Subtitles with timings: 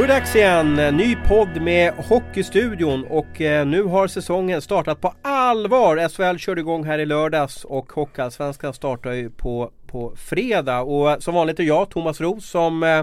[0.00, 5.00] Då är det dags igen, ny podd med Hockeystudion och eh, nu har säsongen startat
[5.00, 6.08] på allvar.
[6.08, 10.80] SHL körde igång här i lördags och Hockeyallsvenskan startar ju på, på fredag.
[10.80, 13.02] Och som vanligt är jag, Thomas Roos, som eh,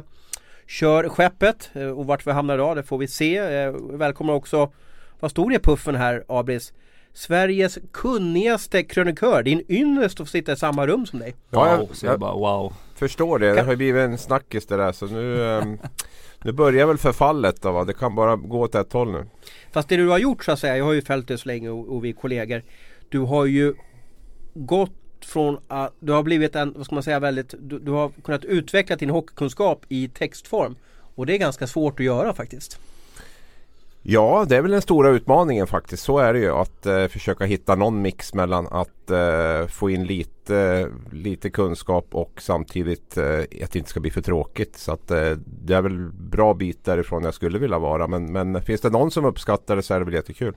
[0.68, 1.70] kör skeppet.
[1.74, 3.38] Eh, och vart vi hamnar idag, det får vi se.
[3.38, 4.72] Eh, välkommen också,
[5.20, 6.74] vad stor är puffen här Abris?
[7.14, 9.44] Sveriges kunnigaste krönikör.
[9.44, 11.36] Det är en ynnest att sitta i samma rum som dig.
[11.50, 12.74] Ja, jag, Wow, säger jag bara wow.
[12.96, 13.54] förstår det.
[13.54, 15.78] Det har ju blivit en snackis det där så nu, ehm,
[16.44, 17.84] nu börjar väl förfallet då va?
[17.84, 19.26] Det kan bara gå åt ett håll nu.
[19.72, 21.70] Fast det du har gjort så att säga, jag har ju följt det så länge
[21.70, 22.64] och, och vi kollegor.
[23.10, 23.74] Du har ju
[24.54, 28.12] gått från att du har blivit en, vad ska man säga, väldigt, du, du har
[28.24, 30.76] kunnat utveckla din hockeykunskap i textform.
[31.16, 32.80] Och det är ganska svårt att göra faktiskt.
[34.02, 36.04] Ja, det är väl den stora utmaningen faktiskt.
[36.04, 36.52] Så är det ju.
[36.52, 40.32] Att eh, försöka hitta någon mix mellan att eh, få in lite,
[41.12, 44.78] lite kunskap och samtidigt eh, att det inte ska bli för tråkigt.
[44.78, 48.08] Så att eh, det är väl bra bit därifrån jag skulle vilja vara.
[48.08, 50.56] Men, men finns det någon som uppskattar det så är det väl jättekul.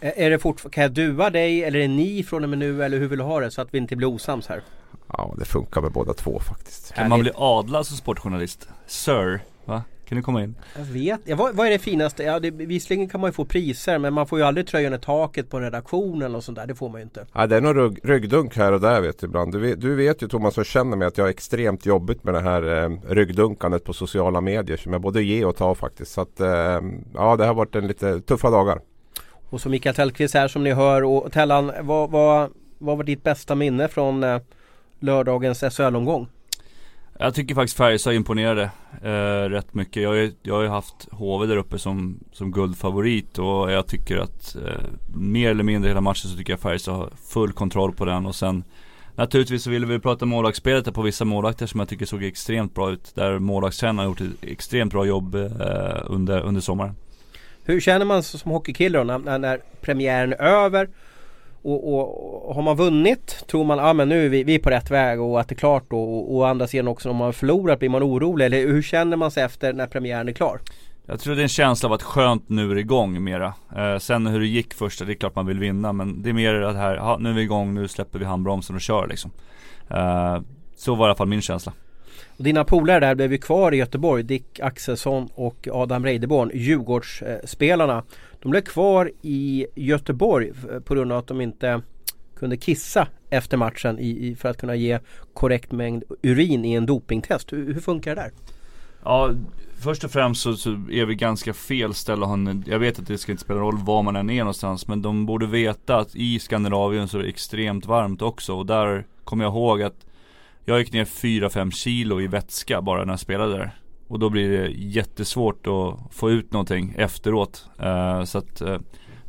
[0.00, 3.08] Är det kan jag dua dig eller är ni från och med nu eller hur
[3.08, 4.62] vill du ha det så att vi inte blir osams här?
[5.08, 6.94] Ja, det funkar med båda två faktiskt.
[6.94, 8.68] Kan man bli adlad som sportjournalist?
[8.86, 9.82] Sir, va?
[10.10, 10.54] Kan du komma in?
[10.76, 12.22] Jag vet ja, vad, vad är det finaste?
[12.22, 14.98] Ja, det, visserligen kan man ju få priser men man får ju aldrig tröjan i
[14.98, 16.66] taket på en redaktion och sånt där.
[16.66, 17.26] Det får man ju inte.
[17.32, 19.52] Ja, det är nog rygg, ryggdunk här och där vet du ibland.
[19.52, 22.34] Du vet, du vet ju Thomas som känner mig att jag har extremt jobbigt med
[22.34, 26.12] det här eh, ryggdunkandet på sociala medier som jag både ger och tar faktiskt.
[26.12, 26.80] Så att eh,
[27.14, 28.80] ja, det har varit en lite tuffa dagar.
[29.50, 33.22] Och så Mikael Tellqvist här som ni hör och Tellan, vad, vad, vad var ditt
[33.22, 34.40] bästa minne från eh,
[35.00, 36.28] lördagens SHL-omgång?
[37.22, 38.70] Jag tycker faktiskt Färjestad imponerade
[39.02, 40.02] eh, rätt mycket.
[40.02, 43.86] Jag, har ju- jag har ju haft HV där uppe som, som guldfavorit och jag
[43.86, 47.92] tycker att eh, mer eller mindre hela matchen så tycker jag Färjestad har full kontroll
[47.92, 48.64] på den och sen
[49.14, 52.90] Naturligtvis så ville vi prata målvaktsspelet på vissa målvakter som jag tycker såg extremt bra
[52.90, 53.12] ut.
[53.14, 55.48] Där målvaktstränaren har gjort ett extremt bra jobb eh,
[56.04, 56.94] under, under sommaren.
[57.64, 60.88] Hur känner man sig som hockeykille då när, när premiären är över?
[61.62, 64.54] Och, och, och har man vunnit tror man att ah, men nu är vi, vi
[64.54, 66.02] är på rätt väg och att det är klart då.
[66.02, 68.44] Och, och andra sidan också om man har förlorat blir man orolig.
[68.44, 70.60] Eller hur känner man sig efter när premiären är klar?
[71.06, 73.54] Jag tror det är en känsla av att skönt nu är det igång mera.
[73.76, 76.32] Eh, sen hur det gick första, det är klart man vill vinna men det är
[76.32, 79.30] mer det här, ja, nu är vi igång, nu släpper vi handbromsen och kör liksom.
[79.88, 80.40] Eh,
[80.76, 81.72] så var i alla fall min känsla.
[82.40, 84.22] Och dina polare där blev ju kvar i Göteborg.
[84.22, 88.02] Dick Axelsson och Adam Reideborn, Djurgårdsspelarna.
[88.42, 91.82] De blev kvar i Göteborg eh, på grund av att de inte
[92.36, 94.98] kunde kissa efter matchen i, i, för att kunna ge
[95.34, 97.52] korrekt mängd urin i en dopingtest.
[97.52, 98.30] Hur, hur funkar det där?
[99.04, 99.30] Ja,
[99.78, 102.98] först och främst så, så är vi ganska fel ställe att ha en, Jag vet
[102.98, 105.96] att det ska inte spela roll var man än är någonstans Men de borde veta
[105.96, 110.06] att i Skandinavien så är det extremt varmt också och där kommer jag ihåg att
[110.64, 113.80] jag gick ner 4-5 kilo i vätska bara när jag spelade där.
[114.08, 117.66] Och då blir det jättesvårt att få ut någonting efteråt.
[117.78, 118.78] Eh, så att eh,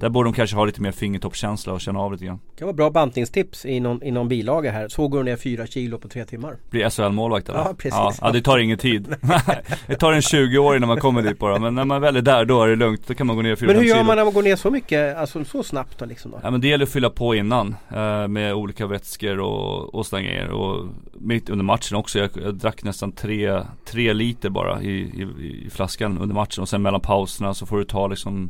[0.01, 2.65] där borde de kanske ha lite mer fingertoppskänsla och känna av lite grann Det kan
[2.65, 4.87] vara bra bantningstips i någon, i någon bilaga här.
[4.87, 6.57] Så går du ner 4 kilo på tre timmar.
[6.69, 7.59] Bli SHL-målvakt eller?
[7.59, 7.93] Ja, precis.
[7.93, 9.07] Ja, ja, det tar ingen tid.
[9.87, 11.59] det tar en 20 år innan man kommer dit bara.
[11.59, 13.07] Men när man väl är där, då är det lugnt.
[13.07, 14.05] Då kan man gå ner 4 Men hur gör kilo.
[14.05, 16.39] man när man går ner så mycket, alltså så snabbt då liksom då?
[16.43, 20.27] Ja men det gäller att fylla på innan eh, med olika vätskor och, och sådana
[20.27, 22.19] grejer och mitt under matchen också.
[22.19, 25.21] Jag, jag drack nästan tre, tre liter bara i, i,
[25.65, 28.49] i flaskan under matchen och sen mellan pauserna så får du ta liksom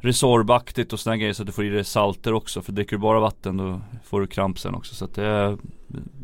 [0.00, 3.00] Resorbaktigt och sådana grejer så att du får i dig salter också för dricker du
[3.00, 5.56] bara vatten då får du kramp sen också så att det är,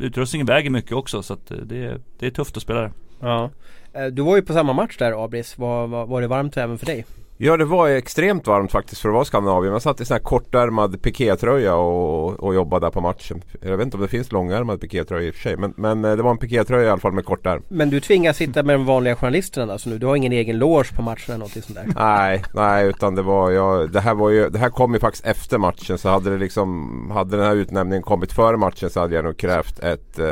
[0.01, 2.93] Utrustningen väger mycket också så att eh, det, är- det är tufft att spela där
[3.21, 3.51] Ja.
[3.93, 5.59] Eh, du var ju på samma match där Abris.
[5.59, 7.05] Var, var, var det varmt även för dig?
[7.45, 9.73] Ja det var extremt varmt faktiskt för att vara Skandinavien.
[9.73, 13.45] Man satt i sån här kortärmad pikétröja och, och jobbade där på matchen.
[13.61, 15.57] Jag vet inte om det finns långärmad pikétröja i och för sig.
[15.57, 17.63] Men, men eh, det var en pikétröja i alla fall med kortärm.
[17.69, 19.99] Men du tvingas sitta med de vanliga journalisterna alltså nu?
[19.99, 21.87] Du har ingen egen loge på matchen eller någonting sånt där?
[21.97, 25.27] Nej, nej utan det var jag, det här var ju, det här kom ju faktiskt
[25.27, 29.15] efter matchen så hade det liksom, hade den här utnämningen kommit före matchen så hade
[29.15, 30.27] jag nog krävt ett eh,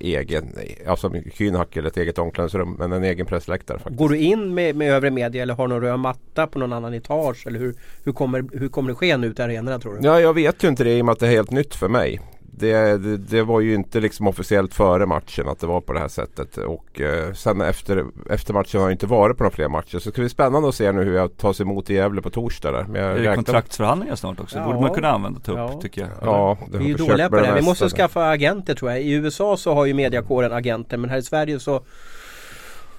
[0.00, 0.52] egen,
[0.88, 3.98] alltså Kühnhackel, ett eget omklädningsrum, men en egen pressläktare faktiskt.
[3.98, 6.72] Går du in med, med övrig media eller har du någon röd matta på någon
[6.72, 7.46] annan etage?
[7.46, 7.74] Eller hur,
[8.04, 10.06] hur, kommer, hur kommer det ske nu ute i arenorna tror du?
[10.08, 11.88] Ja, jag vet ju inte det i och med att det är helt nytt för
[11.88, 12.20] mig.
[12.52, 16.00] Det, det, det var ju inte liksom officiellt före matchen att det var på det
[16.00, 16.56] här sättet.
[16.56, 19.90] Och eh, sen efter, efter matchen har jag inte varit på några fler matcher.
[19.98, 22.30] Så det ska bli spännande att se nu hur jag tas emot i Gävle på
[22.30, 22.84] torsdag där.
[22.84, 24.58] Men jag Är det räknar- kontraktsförhandlingar snart också?
[24.58, 24.64] Ja.
[24.64, 25.80] borde man kunna använda ta upp Ja.
[25.82, 27.42] tycker jag Ja, det Vi är dåliga på det.
[27.42, 29.00] Vi mesta måste skaffa agenter tror jag.
[29.00, 31.82] I USA så har ju mediakåren agenter men här i Sverige så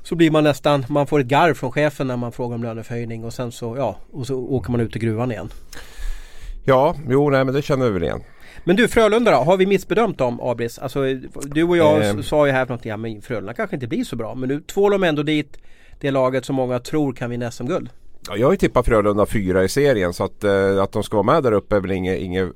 [0.04, 3.24] så blir man nästan, man får ett garv från chefen när man frågar om löneförhöjning
[3.26, 5.50] och sen så, ja, och så åker man ut i gruvan igen.
[6.66, 8.24] Ja, jo nej men det känner vi väl igen.
[8.64, 10.80] Men du Frölunda då, har vi missbedömt dem Abris?
[10.80, 11.00] Alltså
[11.46, 14.04] du och jag s- sa ju här för någonting, ja men Frölunda kanske inte blir
[14.04, 15.58] så bra men nu tvålar de ändå dit
[16.00, 17.90] det laget som många tror kan vinna SM-guld.
[18.28, 21.18] Ja, jag har ju tippat Frölunda fyra i serien så att, eh, att de ska
[21.22, 22.50] vara med där uppe är väl inget, inget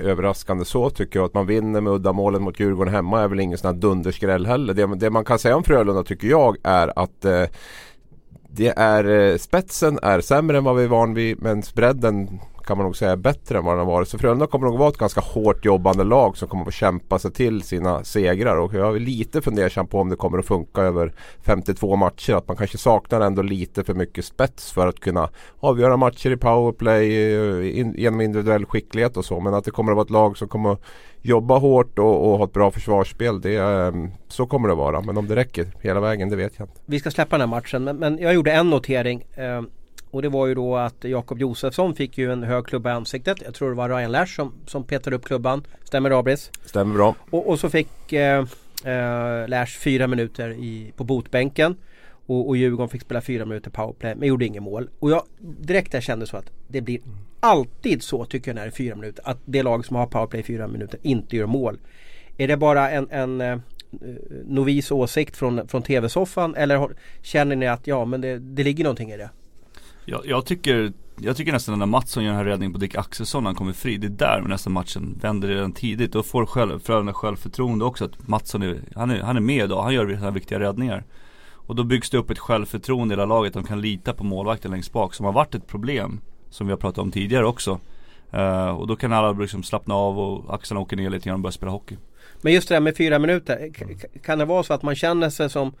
[0.00, 1.26] överraskande så tycker jag.
[1.26, 4.74] Att man vinner med uddamålen mot Djurgården hemma är väl ingen sån här dunderskräll heller.
[4.74, 7.42] Det, det, man kan säga om Frölunda tycker jag är att eh,
[8.56, 12.76] det är eh, spetsen är sämre än vad vi är van vid men bredden kan
[12.76, 14.08] man nog säga är bättre än vad den har varit.
[14.08, 17.18] Så Frölunda kommer nog vara ett ganska hårt jobbande lag som kommer att få kämpa
[17.18, 18.56] sig till sina segrar.
[18.56, 21.12] Och jag är lite fundersam på om det kommer att funka över
[21.42, 22.34] 52 matcher.
[22.34, 25.28] Att man kanske saknar ändå lite för mycket spets för att kunna
[25.60, 29.40] avgöra matcher i powerplay eh, in, genom individuell skicklighet och så.
[29.40, 30.82] Men att det kommer att vara ett lag som kommer att
[31.28, 33.40] jobba hårt och, och ha ett bra försvarsspel.
[33.40, 35.00] Det, um, så kommer det vara.
[35.00, 36.80] Men om det räcker hela vägen det vet jag inte.
[36.86, 39.24] Vi ska släppa den här matchen men, men jag gjorde en notering.
[39.34, 39.62] Eh,
[40.10, 43.38] och det var ju då att Jakob Josefsson fick ju en hög klubba i ansiktet.
[43.44, 45.62] Jag tror det var Ryan Lash som, som petade upp klubban.
[45.84, 46.50] Stämmer det Abris?
[46.64, 47.14] Stämmer bra.
[47.30, 48.44] Och, och så fick eh,
[48.84, 51.76] eh, Lash fyra minuter i, på botbänken.
[52.26, 54.88] Och, och Djurgården fick spela fyra minuter powerplay men gjorde inget mål.
[54.98, 57.00] Och jag direkt jag kände så att det blir
[57.40, 59.28] alltid så tycker jag när det är fyra minuter.
[59.28, 61.78] Att det lag som har powerplay i fyra minuter inte gör mål.
[62.36, 63.58] Är det bara en, en eh,
[64.46, 66.90] novis åsikt från, från tv-soffan eller
[67.22, 69.30] känner ni att ja men det, det ligger någonting i det?
[70.04, 73.42] Jag, jag, tycker, jag tycker nästan när Mattsson gör den här räddningen på Dick Axelsson
[73.42, 73.96] när han kommer fri.
[73.96, 76.12] Det är där med nästan matchen vänder redan tidigt.
[76.12, 79.82] Då får själv, Frölunda självförtroende också att Mattsson är, han är, han är med idag.
[79.82, 81.04] Han gör här viktiga räddningar.
[81.66, 83.52] Och då byggs det upp ett självförtroende i hela laget.
[83.52, 86.20] De kan lita på målvakten längst bak som har varit ett problem.
[86.50, 87.80] Som vi har pratat om tidigare också.
[88.34, 91.40] Uh, och då kan alla liksom slappna av och axlarna åker ner lite grann och
[91.40, 91.96] börja spela hockey.
[92.40, 93.70] Men just det där med fyra minuter.
[94.22, 95.72] Kan det vara så att man känner sig som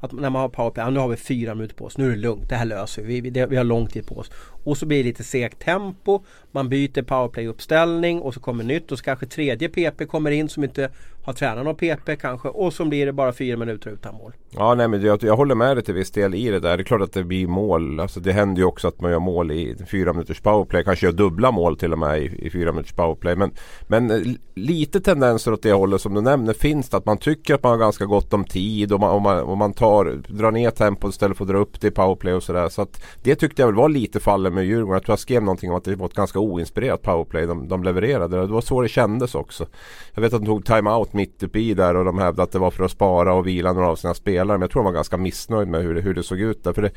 [0.00, 2.10] att när man har powerplay, ja, nu har vi fyra minuter på oss, nu är
[2.10, 3.20] det lugnt, det här löser vi.
[3.20, 4.30] Vi, det, vi har lång tid på oss.
[4.64, 8.92] Och så blir det lite segt tempo, man byter powerplay uppställning och så kommer nytt
[8.92, 10.90] och så kanske tredje PP kommer in som inte
[11.24, 14.32] har tränat någon PP kanske och så blir det bara fyra minuter utan mål.
[14.56, 16.76] Ja nej men jag, jag håller med dig till viss del i det där.
[16.76, 18.00] Det är klart att det blir mål.
[18.00, 20.84] Alltså det händer ju också att man gör mål i fyra minuters powerplay.
[20.84, 23.36] Kanske gör dubbla mål till och med i, i fyra minuters powerplay.
[23.36, 23.50] Men,
[23.86, 24.18] men eh,
[24.54, 26.96] lite tendenser åt det hållet som du nämner finns det.
[26.96, 29.58] Att man tycker att man har ganska gott om tid och man, och man, och
[29.58, 32.68] man tar, drar ner tempot istället för att dra upp det i powerplay och sådär.
[32.68, 34.94] Så att det tyckte jag väl var lite fallen med Djurgården.
[34.94, 37.84] Jag tror jag skrev någonting om att det var ett ganska oinspirerat powerplay de, de
[37.84, 38.40] levererade.
[38.40, 39.66] Det var så det kändes också.
[40.14, 42.58] Jag vet att de tog timeout mitt uppe i där och de hävdade att det
[42.58, 44.43] var för att spara och vila några av sina spelare.
[44.52, 46.72] Men jag tror de var ganska missnöjd med hur det, hur det såg ut där.
[46.72, 46.90] För det,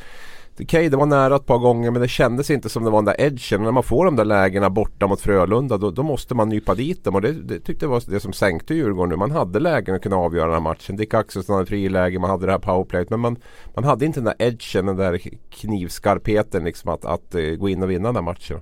[0.60, 2.98] Okej, okay, det var nära ett par gånger men det kändes inte som det var
[2.98, 3.64] den där edgen.
[3.64, 7.04] När man får de där lägena borta mot Frölunda då, då måste man nypa dit
[7.04, 7.16] dem.
[7.16, 9.16] Och det, det tyckte jag var det som sänkte Djurgården nu.
[9.16, 10.96] Man hade lägen att kunna avgöra den här matchen.
[10.96, 13.10] Dick Axelsson hade friläge, man hade det här powerplayet.
[13.10, 13.38] Men man,
[13.76, 17.84] man hade inte den där edgen, den där knivskarpheten liksom att, att, att gå in
[17.84, 18.60] och vinna den här matchen.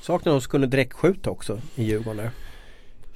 [0.00, 2.30] Saknar de som kunde direktskjuta också i Djurgården?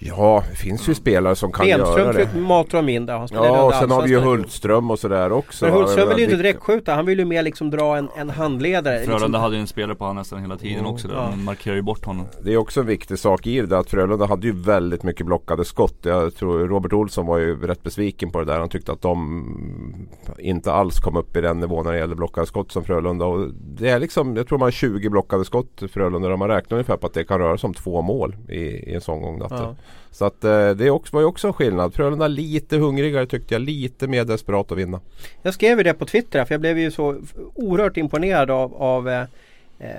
[0.03, 2.41] Ja, det finns ju spelare som kan Enström göra det.
[2.41, 3.29] matar de in där.
[3.33, 5.65] Ja, och sen har vi ju Hultström och sådär också.
[5.65, 6.95] Men Hultström vill ju inte direktskjuta.
[6.95, 8.99] Han vill ju mer liksom dra en, en handledare.
[8.99, 9.35] Frölunda liksom.
[9.35, 11.09] hade ju en spelare på honom nästan hela tiden mm, också.
[11.09, 11.15] Där.
[11.15, 11.31] Ja.
[11.31, 12.27] Man markerar ju bort honom.
[12.43, 15.65] Det är också en viktig sak i det att Frölunda hade ju väldigt mycket blockade
[15.65, 15.99] skott.
[16.03, 18.59] Jag tror Robert Olsson var ju rätt besviken på det där.
[18.59, 20.09] Han tyckte att de
[20.39, 23.25] inte alls kom upp i den nivån när det gäller blockade skott som Frölunda.
[23.25, 26.37] Och det är liksom, jag tror man har 20 blockade skott Frölunda.
[26.37, 29.01] Man räknar ungefär på att det kan röra sig om två mål i, i en
[29.01, 29.43] sån gång.
[29.51, 29.75] Ja.
[30.11, 31.95] Så att eh, det också, var ju också en skillnad.
[31.95, 33.63] Frölunda lite hungrigare tyckte jag.
[33.63, 35.01] Lite mer desperat att vinna.
[35.43, 37.23] Jag skrev ju det på Twitter för jag blev ju så
[37.55, 39.21] oerhört imponerad av, av eh,
[39.79, 39.97] eh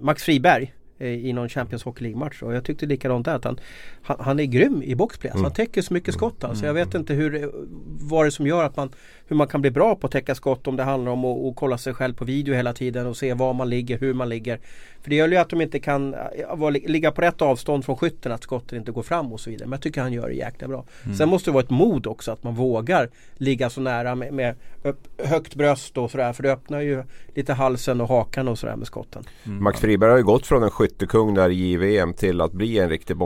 [0.00, 2.42] Max Friberg i någon Champions Hockey League-match.
[2.42, 3.34] Och jag tyckte likadant där.
[3.34, 3.60] Att han,
[4.02, 5.30] han, han är grym i boxplay.
[5.30, 5.54] Alltså, han mm.
[5.54, 6.44] täcker så mycket skott.
[6.44, 6.66] Alltså.
[6.66, 7.50] Jag vet inte hur,
[8.00, 8.90] vad det är som gör att man,
[9.26, 11.78] hur man kan bli bra på att täcka skott om det handlar om att kolla
[11.78, 14.58] sig själv på video hela tiden och se var man ligger, hur man ligger.
[15.02, 16.16] För det gör ju att de inte kan
[16.72, 19.66] ligga på rätt avstånd från skytten, att skotten inte går fram och så vidare.
[19.66, 20.84] Men jag tycker han gör det jäkla bra.
[21.04, 21.16] Mm.
[21.16, 24.54] Sen måste det vara ett mod också att man vågar ligga så nära med, med
[25.24, 26.32] högt bröst och sådär.
[26.32, 27.02] För det öppnar ju
[27.34, 29.22] lite halsen och hakan och sådär med skotten.
[29.46, 29.64] Mm.
[29.64, 32.88] Max Friberg har ju gått från en skyttekung där i JVM till att bli en
[32.88, 33.16] riktig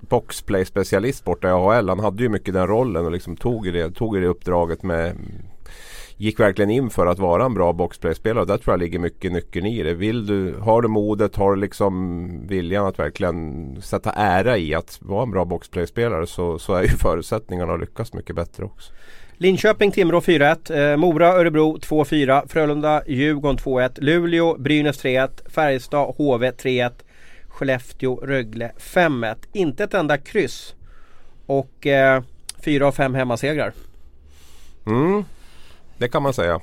[0.00, 1.88] boxplay specialist borta i AHL.
[1.88, 5.16] Han hade ju mycket den rollen och liksom tog det, tog det uppdraget med
[6.16, 8.44] gick verkligen in för att vara en bra boxplay-spelare.
[8.44, 9.94] Där tror jag ligger mycket nyckeln i det.
[9.94, 14.98] Vill du, har du modet, har du liksom viljan att verkligen sätta ära i att
[15.00, 18.92] vara en bra boxplay-spelare så, så är ju förutsättningarna att lyckas mycket bättre också.
[19.38, 20.90] Linköping, Timrå 4-1.
[20.90, 22.48] Eh, Mora, Örebro 2-4.
[22.48, 24.00] Frölunda, Djurgården 2-1.
[24.00, 25.50] Luleå, Brynäs 3-1.
[25.50, 26.92] Färjestad, HV 3-1.
[27.48, 29.36] Skellefteå, Rögle 5-1.
[29.52, 30.74] Inte ett enda kryss.
[31.46, 32.22] Och eh,
[32.64, 33.72] 4 av 5 hemmasegrar.
[34.86, 35.24] Mm,
[35.98, 36.60] det kan man säga.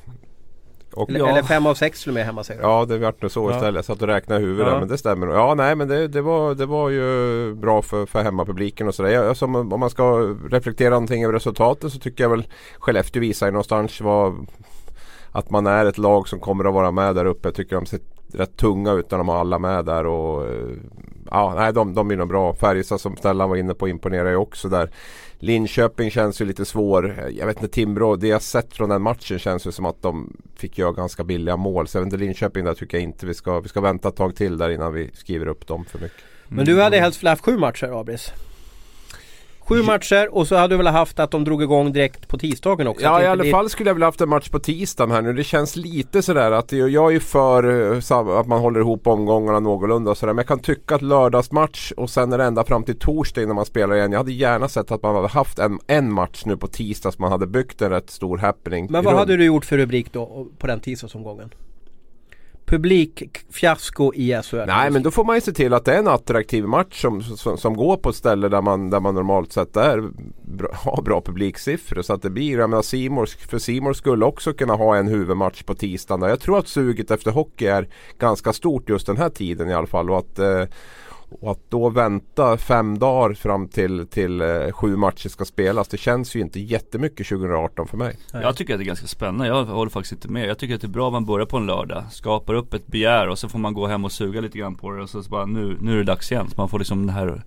[0.95, 1.29] Och, eller, ja.
[1.29, 2.61] eller fem av sex till och med hemmasegrar.
[2.61, 3.55] Ja det vart nog så ja.
[3.55, 3.75] istället.
[3.75, 4.79] Jag satt och räknade i huvudet ja.
[4.79, 5.27] men det stämmer.
[5.27, 9.33] Ja nej men det, det, var, det var ju bra för, för hemmapubliken och sådär.
[9.33, 12.47] Som, om man ska reflektera någonting över resultatet så tycker jag väl
[12.79, 14.47] Skellefteå visar ju någonstans vad
[15.31, 17.47] att man är ett lag som kommer att vara med där uppe.
[17.47, 17.99] Jag tycker de ser
[18.33, 20.05] rätt tunga ut när de har alla med där.
[20.05, 20.67] Och, eh,
[21.31, 22.55] ja, nej, de, de är nog bra.
[22.55, 24.89] Färjestad som Stellan var inne på imponerar ju också där.
[25.39, 27.29] Linköping känns ju lite svår.
[27.31, 30.37] Jag vet inte Timrå, det jag sett från den matchen känns ju som att de
[30.55, 31.87] fick göra ganska billiga mål.
[31.87, 34.15] Så jag vet inte Linköping där tycker jag inte vi ska, vi ska vänta ett
[34.15, 36.23] tag till där innan vi skriver upp dem för mycket.
[36.47, 38.33] Men du hade helst velat haft sju matcher Abris?
[39.67, 42.87] Sju matcher och så hade du väl haft att de drog igång direkt på tisdagen
[42.87, 43.03] också?
[43.05, 45.33] Ja i alla fall skulle jag vilja haft en match på tisdagen här nu.
[45.33, 49.59] Det känns lite sådär att jag är ju för eh, att man håller ihop omgångarna
[49.59, 50.33] någorlunda och sådär.
[50.33, 53.55] Men jag kan tycka att lördagsmatch och sen är det ända fram till torsdag innan
[53.55, 54.11] man spelar igen.
[54.11, 57.21] Jag hade gärna sett att man hade haft en, en match nu på tisdag så
[57.21, 58.87] man hade byggt en rätt stor happening.
[58.89, 61.49] Men vad hade du gjort för rubrik då på den tisdagsomgången?
[62.65, 64.63] Publikfiasko i SHL.
[64.67, 67.23] Nej men då får man ju se till att det är en attraktiv match som,
[67.23, 69.97] som, som går på ett ställe där man, där man normalt sett är,
[70.73, 72.01] har bra publiksiffror.
[72.01, 75.63] Så att det blir, jag menar Simor, för Simor skulle också kunna ha en huvudmatch
[75.63, 76.29] på tisdagen.
[76.29, 77.87] Jag tror att suget efter hockey är
[78.19, 80.09] ganska stort just den här tiden i alla fall.
[80.09, 80.63] Och att eh,
[81.41, 85.87] och att då vänta fem dagar fram till, till eh, sju matcher ska spelas.
[85.87, 88.17] Det känns ju inte jättemycket 2018 för mig.
[88.31, 89.47] Jag tycker att det är ganska spännande.
[89.47, 90.47] Jag håller faktiskt inte med.
[90.47, 92.03] Jag tycker att det är bra att man börjar på en lördag.
[92.11, 94.91] Skapar upp ett begär och så får man gå hem och suga lite grann på
[94.91, 95.01] det.
[95.03, 96.49] Och så, så bara nu, nu är det dags igen.
[96.49, 97.43] Så man får liksom den här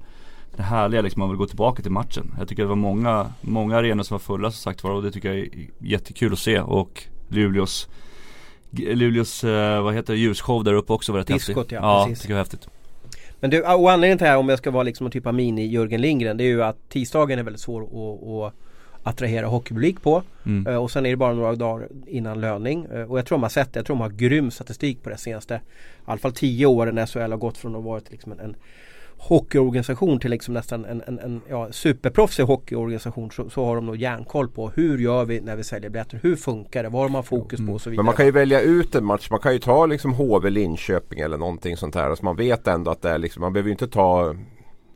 [0.57, 2.35] det härliga liksom, man vill gå tillbaka till matchen.
[2.39, 5.13] Jag tycker det var många, många arenor som var fulla som sagt var och det
[5.13, 6.61] tycker jag är jättekul att se.
[6.61, 7.89] Och Luleås
[8.71, 11.73] Luleås, eh, vad heter det, ljusshow där uppe också var rätt Diskot, häftigt.
[11.73, 12.23] ja, ja precis.
[12.23, 12.69] tycker jag var häftigt.
[13.41, 15.35] Men du, och anledningen till det här om jag ska vara liksom en typ av
[15.35, 18.55] mini-Jörgen Lindgren Det är ju att tisdagen är väldigt svår att, att
[19.03, 20.23] attrahera hockeypublik på.
[20.47, 20.67] Mm.
[20.67, 22.87] Uh, och sen är det bara några dagar innan löning.
[22.87, 23.79] Uh, och jag tror de har sett det.
[23.79, 25.61] Jag tror de har grym statistik på det senaste i
[26.05, 28.57] alla fall tio åren när SHL har gått från att vara liksom en, en
[29.19, 33.97] hockeyorganisation till liksom nästan en, en, en ja, superproffsig hockeyorganisation så, så har de nog
[33.97, 36.21] järnkoll på hur gör vi när vi säljer biljetter?
[36.23, 36.89] Hur funkar det?
[36.89, 37.73] Vad har man fokus på?
[37.73, 38.03] Och så vidare.
[38.03, 39.31] Men man kan ju välja ut en match.
[39.31, 42.15] Man kan ju ta liksom HV Linköping eller någonting sånt här.
[42.15, 44.35] Så man vet ändå att det är liksom, man behöver ju inte ta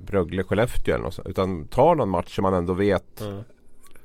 [0.07, 3.43] Rögle Skellefteå eller något sånt, Utan ta någon match som man ändå vet mm.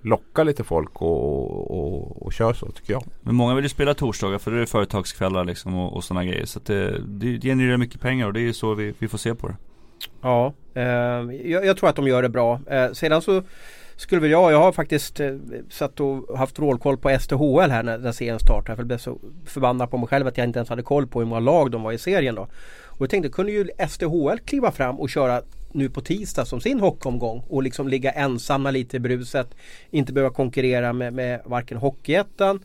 [0.02, 3.04] Locka lite folk och, och, och kör så tycker jag.
[3.22, 6.46] Men många vill ju spela torsdagar för det är företagskvällar liksom och, och sådana grejer.
[6.46, 9.18] Så att det, det genererar mycket pengar och det är ju så vi, vi får
[9.18, 9.56] se på det.
[10.22, 10.84] Ja, eh,
[11.52, 12.60] jag, jag, tror att de gör det bra.
[12.68, 13.44] Eh, sedan så
[13.96, 15.36] skulle väl jag, jag har faktiskt eh,
[15.70, 18.80] satt och haft rålkoll på STHL här när, när serien startade.
[18.80, 21.26] Jag blev så förbannad på mig själv att jag inte ens hade koll på hur
[21.26, 22.48] många lag de var i serien då.
[22.84, 26.80] Och jag tänkte, kunde ju STHL kliva fram och köra nu på tisdag som sin
[26.80, 29.48] hockeyomgång och liksom ligga ensamma lite i bruset.
[29.90, 32.60] Inte behöva konkurrera med, med varken Hockeyettan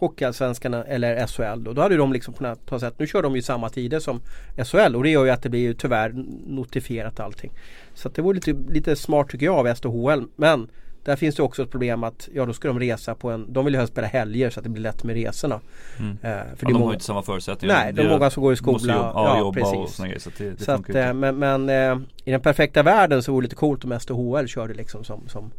[0.00, 3.42] Hockeyallsvenskan eller SHL då, då hade de liksom kunnat ta sätt, nu kör de ju
[3.42, 4.20] samma tider som
[4.64, 6.12] SHL och det gör ju att det blir ju tyvärr
[6.46, 7.52] notifierat allting.
[7.94, 10.68] Så att det vore lite, lite smart tycker jag av SHL men
[11.04, 13.64] där finns det också ett problem att ja då ska de resa på en De
[13.64, 15.60] vill ju helst spela helger så att det blir lätt med resorna.
[15.98, 16.10] Mm.
[16.10, 17.74] Eh, för ja, de många, har ju inte samma förutsättningar.
[17.74, 18.94] Nej, det är många som går i skola.
[18.94, 19.78] Jobba, ja, jobba precis.
[19.78, 20.20] och såna grejer.
[20.20, 23.42] Så, det, det så att, eh, men, men eh, i den perfekta världen så vore
[23.42, 25.50] det lite coolt om SHL körde liksom som, som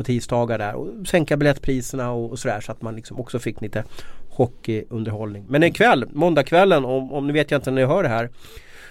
[0.00, 3.60] på tisdagar där och sänka biljettpriserna och, och sådär så att man liksom också fick
[3.60, 3.84] lite
[4.28, 5.44] hockeyunderhållning.
[5.48, 8.30] Men ikväll, måndagskvällen, om, om ni vet jag inte när ni hör det här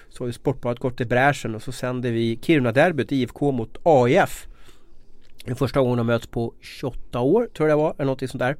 [0.10, 4.48] så har ju Sportbladet gått i bräschen och så sänder vi Kiruna-derbyt IFK mot AIF.
[5.46, 8.30] Det är första gången de möts på 28 år tror jag det var, eller något
[8.30, 8.56] sånt där.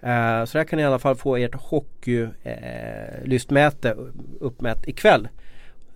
[0.00, 3.96] Eh, så där kan ni i alla fall få ert hockeylystmäte eh,
[4.40, 5.28] uppmätt ikväll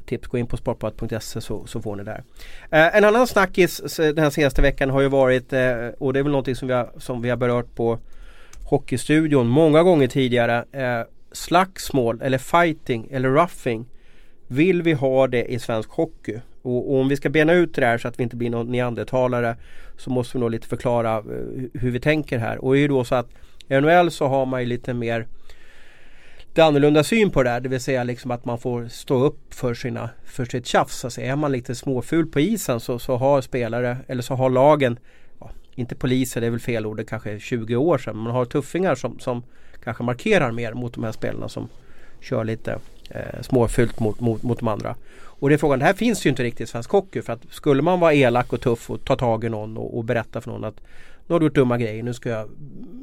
[0.06, 2.22] tips, gå in på sportbladet.se så, så får ni där.
[2.70, 6.22] Eh, en annan snackis den här senaste veckan har ju varit, eh, och det är
[6.22, 7.98] väl någonting som vi har, som vi har berört på
[8.64, 10.64] Hockeystudion många gånger tidigare.
[10.72, 13.86] Eh, slagsmål eller fighting eller roughing.
[14.46, 16.40] Vill vi ha det i svensk hockey?
[16.62, 18.72] Och, och, om vi ska bena ut det här så att vi inte blir någon
[18.72, 19.56] neandertalare
[19.96, 21.22] så måste vi nog lite förklara eh,
[21.74, 22.64] hur vi tänker här.
[22.64, 23.28] Och det är ju då så att
[23.68, 25.26] i NHL så har man ju lite mer
[26.56, 27.60] lite annorlunda syn på det där.
[27.60, 31.04] Det vill säga liksom att man får stå upp för, sina, för sitt tjafs.
[31.04, 34.98] Alltså är man lite småful på isen så, så har spelare eller så har lagen
[35.40, 38.16] ja, inte poliser, det är väl fel ord, det kanske är 20 år sedan.
[38.16, 39.42] Man har tuffingar som, som
[39.84, 41.68] kanske markerar mer mot de här spelarna som
[42.20, 42.78] kör lite
[43.10, 44.96] eh, småfult mot, mot, mot de andra.
[45.40, 47.22] Och det är frågan, det här finns ju inte riktigt i svensk hockey.
[47.22, 50.04] För att skulle man vara elak och tuff och ta tag i någon och, och
[50.04, 50.80] berätta för någon att
[51.26, 52.48] nu har du gjort dumma grejer, nu ska jag,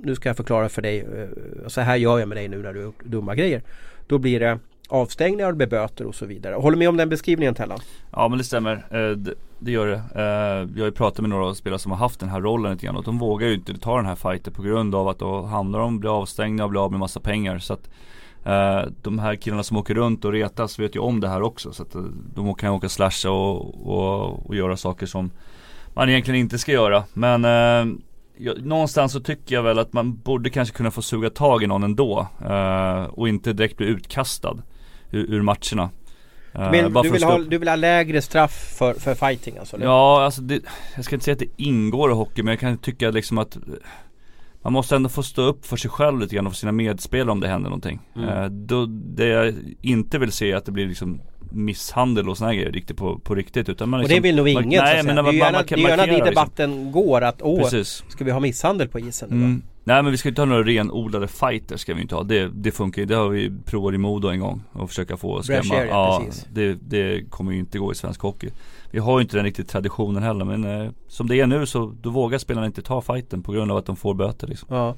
[0.03, 2.73] nu ska jag förklara för dig, eh, så här gör jag med dig nu när
[2.73, 3.61] du har gjort dumma grejer.
[4.07, 6.55] Då blir det avstängningar, det blir böter och så vidare.
[6.55, 7.79] Håller med om den beskrivningen Tellan?
[8.11, 10.01] Ja men det stämmer, eh, det, gör det.
[10.15, 12.85] Eh, jag har ju pratat med några spelare som har haft den här rollen lite
[12.85, 15.41] grann och de vågar ju inte ta den här fighten på grund av att då
[15.41, 17.59] hamnar de, blir avstängda och blir av med massa pengar.
[17.59, 17.89] Så att
[19.01, 21.73] de här killarna som åker runt och retas vet ju om det här också.
[21.73, 21.95] Så att
[22.35, 25.31] de kan åka slasha och, och, och göra saker som
[25.93, 27.03] man egentligen inte ska göra.
[27.13, 27.45] Men
[28.37, 31.67] jag, någonstans så tycker jag väl att man borde kanske kunna få suga tag i
[31.67, 32.27] någon ändå.
[32.49, 34.57] Uh, och inte direkt bli utkastad
[35.11, 35.89] ur, ur matcherna.
[36.55, 39.75] Uh, Men, du, vill ha, du vill ha lägre straff för, för fighting alltså?
[39.75, 39.85] Eller?
[39.85, 40.61] Ja, alltså det,
[40.95, 43.57] jag ska inte säga att det ingår i hockey men jag kan tycka liksom att
[44.61, 47.31] man måste ändå få stå upp för sig själv lite grann och för sina medspelare
[47.31, 47.99] om det händer någonting.
[48.15, 48.29] Mm.
[48.29, 51.21] Uh, då, det jag inte vill se är att det blir liksom
[51.53, 54.47] misshandel och sådana grejer riktigt på, på riktigt utan man liksom, Och det vill nog
[54.47, 56.91] inget man, nej, men Det är gärna, det är gärna dit debatten liksom.
[56.91, 58.03] går att åh, Precis.
[58.07, 59.61] ska vi ha misshandel på isen mm.
[59.85, 62.23] Nej men vi ska inte ha några renodlade fighters ska vi inte ha.
[62.23, 63.05] Det, det funkar ju.
[63.05, 64.63] Det har vi provat i Modo en gång.
[64.71, 65.75] Och försöka få skrämma.
[65.75, 66.47] Area, ja, precis.
[66.53, 68.49] Det, det kommer ju inte gå i svensk hockey.
[68.91, 71.93] Vi har ju inte den riktigt traditionen heller men eh, som det är nu så
[72.01, 74.67] då vågar spelarna inte ta fighten på grund av att de får böter liksom.
[74.71, 74.95] Ja.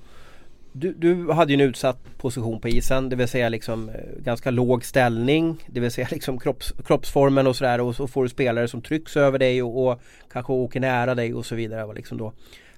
[0.77, 4.51] Du, du hade ju en utsatt position på isen, det vill säga liksom eh, ganska
[4.51, 8.67] låg ställning, det vill säga liksom kropps, kroppsformen och sådär och så får du spelare
[8.67, 10.01] som trycks över dig och, och
[10.31, 11.93] kanske åker nära dig och så vidare.
[11.93, 12.33] Liksom då.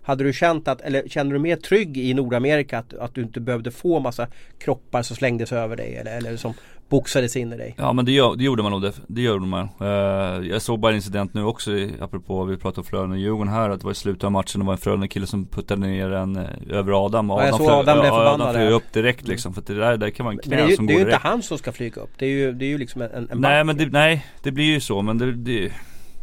[0.08, 3.40] Hade du känt att, eller kände du mer trygg i Nordamerika att, att du inte
[3.40, 4.28] behövde få massa
[4.60, 6.54] kroppar som slängdes över dig eller, eller som
[6.90, 7.76] boxades in i dig?
[7.78, 9.70] Ja men det, gör, det gjorde man nog, det, det gjorde man.
[9.82, 13.54] Uh, jag såg bara en incident nu också, apropå vi pratade om Frölunda och Djurgården
[13.54, 16.12] här, att det var i slutet av matchen, det var en Frölunda-kille som puttade ner
[16.12, 17.32] en uh, över Adam.
[17.32, 18.42] Och ja, Adam, flög, Adam blev förbannad.
[18.42, 20.70] Adam flög upp direkt liksom, för det där, där kan man knä Men det är
[20.70, 22.66] ju, som det är ju inte han som ska flyga upp, det är ju, det
[22.66, 25.32] är ju liksom en, en Nej men det, nej, det blir ju så, men det,
[25.32, 25.72] det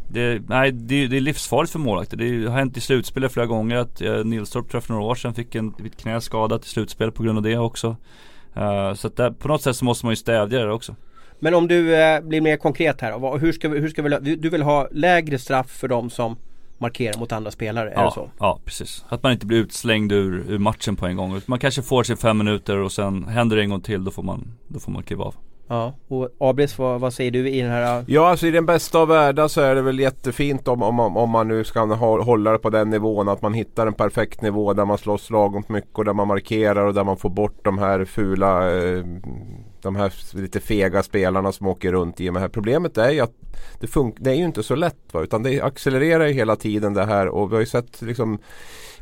[0.07, 2.17] det, nej, det, det är livsfarligt för målvakter.
[2.17, 5.15] Det har hänt i slutspelet flera gånger att eh, Nilstorp tror jag för några år
[5.15, 7.95] sedan fick en, ett knä skadat i slutspel på grund av det också.
[8.57, 10.95] Uh, så att där, på något sätt så måste man ju stävja det också.
[11.39, 13.37] Men om du eh, blir mer konkret här.
[13.37, 16.37] Hur ska, hur ska vi, du vill ha lägre straff för de som
[16.77, 17.91] markerar mot andra spelare?
[17.95, 18.29] Ja, är det så?
[18.39, 19.05] ja precis.
[19.09, 21.41] Att man inte blir utslängd ur, ur matchen på en gång.
[21.45, 24.23] Man kanske får sig fem minuter och sen händer det en gång till då får
[24.23, 25.35] man, då får man kliva av.
[25.67, 28.03] Ja, och Abris vad, vad, säger du i den här?
[28.07, 31.29] Ja, alltså i den bästa av världar så är det väl jättefint om, om, om
[31.29, 33.29] man nu ska hålla det på den nivån.
[33.29, 36.85] Att man hittar en perfekt nivå där man slåss lagom mycket och där man markerar
[36.85, 39.03] och där man får bort de här fula eh,
[39.85, 42.31] de här lite fega spelarna som åker runt i.
[42.31, 43.33] Men här problemet är ju att
[43.79, 45.13] det, det är ju inte så lätt.
[45.13, 45.21] Va?
[45.21, 48.39] Utan det accelererar ju hela tiden det här och vi har ju sett liksom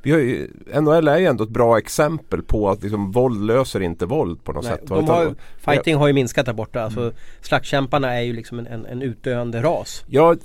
[0.05, 0.49] vi har ju,
[0.81, 4.51] NHL är ju ändå ett bra exempel på att liksom, våld löser inte våld på
[4.51, 4.87] något Nej, sätt.
[4.87, 6.81] De har, fighting har ju minskat där borta.
[6.81, 7.13] Alltså, mm.
[7.41, 10.03] Slagskämparna är ju liksom en, en, en utdöende ras.
[10.07, 10.35] Ja,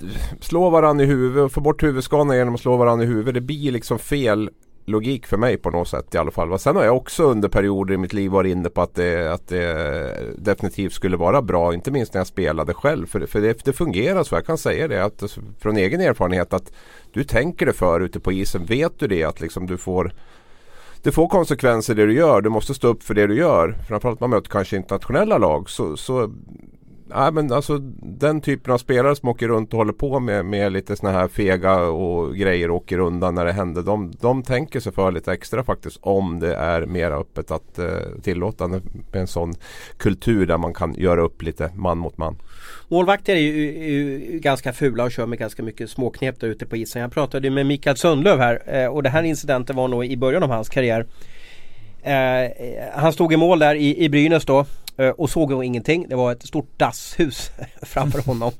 [0.40, 3.34] slå varandra i huvudet, få bort huvudskadorna genom att slå varandra i huvudet.
[3.34, 4.50] Det blir liksom fel
[4.88, 6.58] logik för mig på något sätt i alla fall.
[6.58, 9.48] Sen har jag också under perioder i mitt liv varit inne på att det, att
[9.48, 11.74] det definitivt skulle vara bra.
[11.74, 13.06] Inte minst när jag spelade själv.
[13.06, 14.34] För, för det, det fungerar så.
[14.34, 16.72] Jag kan säga det att, från egen erfarenhet att
[17.12, 18.64] du tänker det för ute på isen.
[18.64, 20.12] Vet du det att liksom du får
[21.02, 22.40] det får konsekvenser det du gör.
[22.40, 23.76] Du måste stå upp för det du gör.
[23.88, 25.70] Framförallt man möter kanske internationella lag.
[25.70, 26.32] Så, så
[27.14, 30.72] Nej men alltså den typen av spelare som åker runt och håller på med, med
[30.72, 33.82] lite sådana här fega och grejer och åker undan när det händer.
[33.82, 37.86] De, de tänker sig för lite extra faktiskt om det är mer öppet att eh,
[38.22, 39.54] tillåta med en sån
[39.96, 42.36] kultur där man kan göra upp lite man mot man.
[42.88, 46.66] Målvakter är ju, är ju ganska fula och kör med ganska mycket småknep där ute
[46.66, 47.02] på isen.
[47.02, 50.42] Jag pratade med Mikael Sundlöv här eh, och det här incidenten var nog i början
[50.42, 51.06] av hans karriär.
[52.02, 52.50] Eh,
[52.94, 54.66] han stod i mål där i, i Brynäs då
[54.98, 56.08] Eh, och såg då ingenting.
[56.08, 57.50] Det var ett stort dasshus
[57.82, 58.52] framför honom.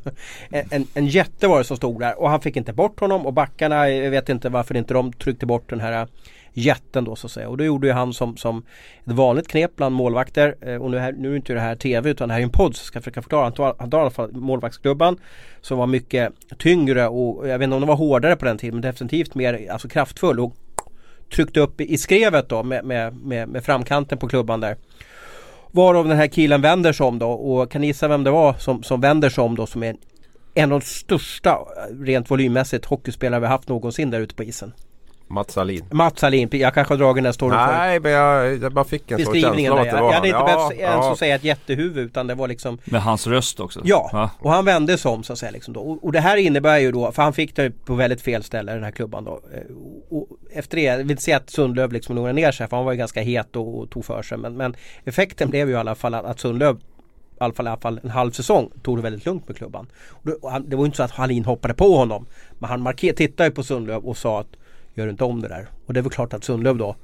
[0.50, 3.32] En, en jätte var det som stod där och han fick inte bort honom och
[3.32, 6.08] backarna, jag vet inte varför inte de tryckte bort den här eh,
[6.52, 7.48] jätten då så att säga.
[7.48, 8.62] Och då gjorde ju han som, som
[9.04, 10.56] ett vanligt knep bland målvakter.
[10.60, 12.50] Eh, och nu, här, nu är inte det här TV utan det här är en
[12.50, 13.42] podd så ska jag försöka förklara.
[13.42, 15.18] Han tar, han tar i alla fall målvaktsklubban
[15.60, 18.74] som var mycket tyngre och jag vet inte om den var hårdare på den tiden
[18.74, 20.40] men definitivt mer alltså kraftfull.
[20.40, 20.56] Och
[21.34, 24.76] tryckte upp i skrevet då med, med, med, med framkanten på klubban där.
[25.70, 28.54] Varav den här killen vänder sig om då och kan ni gissa vem det var
[28.54, 29.98] som, som vänder sig om då som är en,
[30.54, 34.72] en av de största eh, rent volymmässigt hockeyspelare vi haft någonsin där ute på isen.
[35.28, 35.84] Mats Alin.
[35.90, 39.10] Mats Alin, jag kanske har dragit den här storyn Nej men jag, jag bara fick
[39.10, 41.16] en sån känsla av att det var Jag hade inte ja, behövt ens ja.
[41.16, 43.80] säga ett jättehuvud utan det var liksom Med hans röst också?
[43.84, 44.30] Ja, ja.
[44.38, 45.80] och han vände sig om så att säga liksom då.
[45.80, 48.72] Och, och, det här innebär ju då, för han fick det på väldigt fel ställe
[48.72, 49.40] den här klubban då.
[49.54, 49.60] Eh,
[50.10, 52.84] och efter det, jag vill inte säga att Sundlöv liksom lugnade ner sig för han
[52.84, 55.78] var ju ganska het och, och tog för sig men, men effekten blev ju i
[55.78, 56.78] alla fall att, att Sundlöv
[57.40, 59.86] i alla fall, i alla fall en halv säsong tog det väldigt lugnt med klubban.
[60.08, 62.26] Och det, och han, det var inte så att Hallin hoppade på honom.
[62.58, 64.56] Men han marker, tittade ju på Sundlöv och sa att
[64.98, 65.68] Gör inte om det där.
[65.86, 66.96] Och det är väl klart att Sundlöv då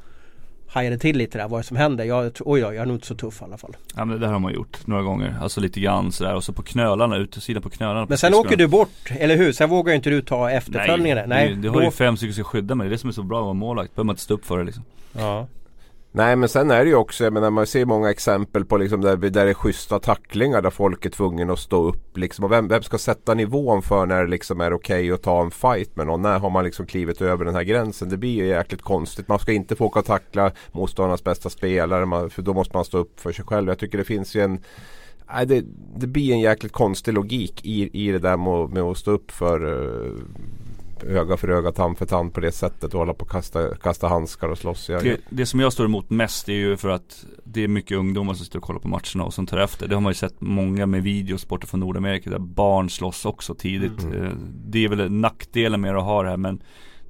[0.66, 2.04] hajade till lite där vad är som händer.
[2.04, 3.76] Jag, oj då, jag är nog inte så tuff i alla fall.
[3.96, 5.36] Ja men det där har man gjort några gånger.
[5.40, 8.06] Alltså lite grann sådär och så på knölarna, utsidan på knölarna.
[8.08, 9.52] Men sen åker du bort, eller hur?
[9.52, 11.16] Sen vågar ju inte du ta efterföljningen.
[11.16, 12.84] Nej, Nej det, det har ju fem stycken som ska skydda mig.
[12.84, 13.94] Det är det som är så bra att vara målvakt.
[13.94, 14.84] behöver man inte stå upp för det liksom.
[15.12, 15.46] Ja.
[16.16, 19.00] Nej men sen är det ju också, jag menar, man ser många exempel på liksom
[19.00, 22.16] där, där det är schyssta tacklingar där folk är tvungna att stå upp.
[22.16, 22.44] Liksom.
[22.44, 25.42] Och vem, vem ska sätta nivån för när det liksom är okej okay att ta
[25.42, 26.22] en fight med någon?
[26.22, 28.08] När har man liksom klivit över den här gränsen?
[28.08, 29.28] Det blir ju jäkligt konstigt.
[29.28, 32.84] Man ska inte få åka och tackla motståndarnas bästa spelare man, för då måste man
[32.84, 33.68] stå upp för sig själv.
[33.68, 34.60] Jag tycker det finns ju en
[35.34, 35.64] Nej, det,
[35.96, 39.30] det blir en jäkligt konstig logik i, i det där med, med att stå upp
[39.30, 40.12] för eh,
[41.08, 44.08] öga för öga, tand för tand på det sättet och hålla på och kasta, kasta
[44.08, 44.86] handskar och slåss.
[44.86, 48.34] Det, det, som jag står emot mest är ju för att det är mycket ungdomar
[48.34, 49.88] som står och kollar på matcherna och som tar efter.
[49.88, 53.54] Det har man ju sett många med videos borta från Nordamerika där barn slåss också
[53.54, 54.02] tidigt.
[54.02, 54.24] Mm.
[54.24, 54.32] Eh,
[54.66, 56.62] det är väl nackdelen med att ha det här men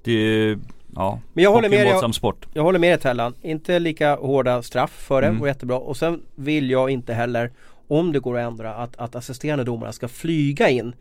[0.04, 0.58] det är
[0.96, 3.34] Ja, men jag håller med jag, jag håller med dig Tellan.
[3.42, 5.40] Inte lika hårda straff för det, mm.
[5.40, 5.78] och jättebra.
[5.78, 7.52] Och sen vill jag inte heller,
[7.88, 10.94] om det går att ändra, att, att assisterande domare ska flyga in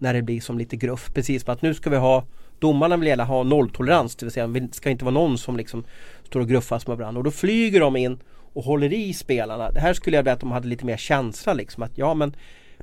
[0.00, 1.10] när det blir som lite gruff.
[1.14, 2.24] Precis som att nu ska vi ha
[2.58, 5.84] Domarna vill gärna ha nolltolerans, det vill säga det ska inte vara någon som liksom
[6.24, 7.18] står och gruffas med varandra.
[7.18, 8.18] Och då flyger de in
[8.52, 9.70] och håller i spelarna.
[9.70, 11.82] Det här skulle jag vilja att de hade lite mer känsla liksom.
[11.82, 12.36] Att ja men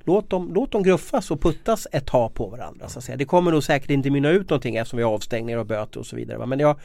[0.05, 2.89] låt dem, låt dem gruffas och puttas ett tag på varandra.
[2.89, 3.17] Så att säga.
[3.17, 6.05] Det kommer nog säkert inte mynna ut någonting eftersom vi har avstängningar och böter och
[6.05, 6.45] så vidare.
[6.45, 6.79] Men jag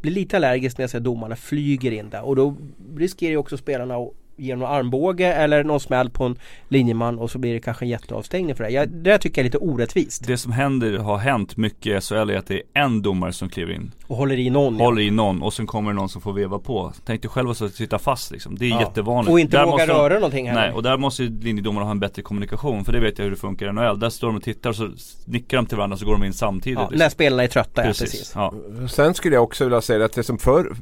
[0.00, 2.56] blir lite allergisk när jag ser domarna flyger in där och då
[2.96, 7.30] riskerar ju också spelarna att ger någon armbåge eller någon smäll på en linjeman och
[7.30, 8.70] så blir det kanske en jätteavstängning för det.
[8.70, 10.26] Jag, det där tycker jag är lite orättvist.
[10.26, 13.48] Det som händer, har hänt mycket i SHL är att det är en domare som
[13.48, 13.92] kliver in.
[14.06, 14.80] Och håller i någon.
[14.80, 15.08] Håller ja.
[15.08, 16.92] i någon och sen kommer det någon som får veva på.
[17.04, 18.58] Tänk dig själv att sitta fast liksom.
[18.58, 18.80] Det är ja.
[18.80, 19.32] jättevanligt.
[19.32, 20.60] Och inte där våga röra någonting heller.
[20.60, 22.84] Nej, och där måste linjedomarna ha en bättre kommunikation.
[22.84, 23.98] För det vet jag hur det funkar i NHL.
[23.98, 24.90] Där står de och tittar och så
[25.24, 26.78] nickar de till varandra så går de in samtidigt.
[26.78, 26.98] Ja, liksom.
[26.98, 28.32] När spelarna är trötta, precis.
[28.34, 28.80] ja precis.
[28.80, 28.88] Ja.
[28.88, 30.76] Sen skulle jag också vilja säga att det som förr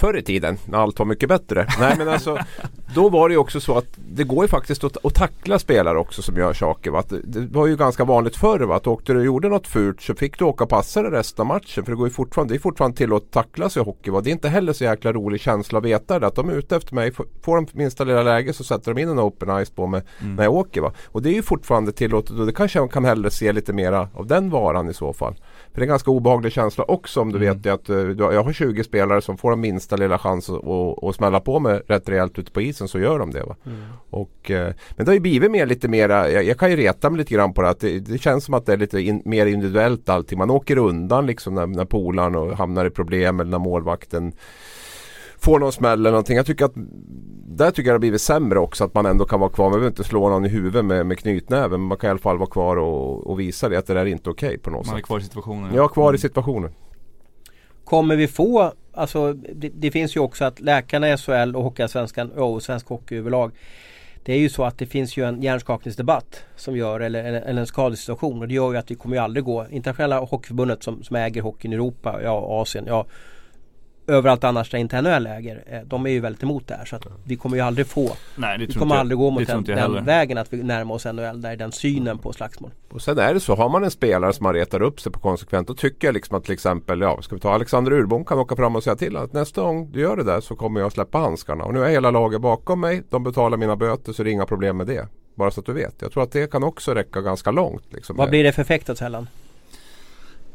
[0.00, 1.66] förr i tiden när allt var mycket bättre.
[1.80, 2.38] Nej men alltså
[2.94, 5.98] Då var det ju också så att det går ju faktiskt att, att tackla spelare
[5.98, 6.90] också som gör saker.
[6.90, 7.02] Va?
[7.08, 8.76] Det var ju ganska vanligt förr va?
[8.76, 11.42] att åkte du och gjorde något fult så fick du åka och passa dig resten
[11.42, 11.84] av matchen.
[11.84, 14.10] För det, går ju fortfarande, det är fortfarande tillåtet att tackla sig i hockey.
[14.10, 14.20] Va?
[14.20, 16.26] Det är inte heller så jäkla rolig känsla att veta det.
[16.26, 17.12] Att de är ute efter mig.
[17.42, 20.36] Får de minsta lilla läge så sätter de in en open ice på mig mm.
[20.36, 20.80] när jag åker.
[20.80, 20.92] Va?
[21.06, 24.08] Och det är ju fortfarande tillåtet och det kanske man kan hellre se lite mera
[24.14, 25.34] av den varan i så fall.
[25.72, 27.62] För det är en ganska obehaglig känsla också om du mm.
[27.62, 31.04] vet att uh, jag har 20 spelare som får den minsta lilla chans att, att,
[31.04, 33.42] att smälla på mig rätt rejält ute på isen så gör de det.
[33.42, 33.56] Va?
[33.66, 33.78] Mm.
[34.10, 37.10] Och, uh, men det har ju blivit mer lite mera, jag, jag, kan ju reta
[37.10, 39.22] mig lite grann på det att det, det känns som att det är lite in,
[39.24, 40.38] mer individuellt allting.
[40.38, 44.32] Man åker undan liksom när, när polaren och hamnar i problem eller när målvakten
[45.40, 46.36] får någon smäll eller någonting.
[46.36, 46.72] Jag tycker att
[47.46, 49.64] där tycker jag det har blivit sämre också att man ändå kan vara kvar.
[49.64, 51.70] Man behöver inte slå någon i huvudet med, med knytnäven.
[51.70, 54.00] Men man kan i alla fall vara kvar och, och visa det att det där
[54.00, 54.92] är inte okej okay på något man sätt.
[54.92, 55.74] Man är kvar i situationen.
[55.74, 56.14] Ja, kvar mm.
[56.14, 56.70] i situationen.
[57.84, 62.30] Kommer vi få, alltså det, det, finns ju också att läkarna i SHL och Hockeyallsvenskan
[62.30, 63.52] och svensk hockey överlag
[64.22, 67.66] det är ju så att det finns ju en hjärnskakningsdebatt som gör, eller, eller en
[67.66, 71.16] skadesituation och det gör ju att vi kommer ju aldrig gå, internationella hockeyförbundet som, som
[71.16, 73.06] äger hockeyn i Europa, ja Asien, ja
[74.10, 75.64] överallt annars där inte NHL äger.
[75.66, 78.12] Eh, de är ju väldigt emot det här så att vi kommer ju aldrig få
[78.36, 81.40] Nej, Vi kommer aldrig gå mot den, den vägen att vi närmar oss NHL.
[81.40, 82.70] Där är den synen på slagsmål.
[82.90, 85.20] Och sen är det så, har man en spelare som man retar upp sig på
[85.20, 88.38] konsekvent då tycker jag liksom att till exempel, ja ska vi ta Alexander Urbom kan
[88.38, 90.92] åka fram och säga till att nästa gång du gör det där så kommer jag
[90.92, 91.64] släppa handskarna.
[91.64, 94.46] Och nu är hela laget bakom mig, de betalar mina böter så det är inga
[94.46, 95.08] problem med det.
[95.34, 95.94] Bara så att du vet.
[96.02, 97.92] Jag tror att det kan också räcka ganska långt.
[97.92, 98.16] Liksom.
[98.16, 99.26] Vad blir det för effekt åt Hellan?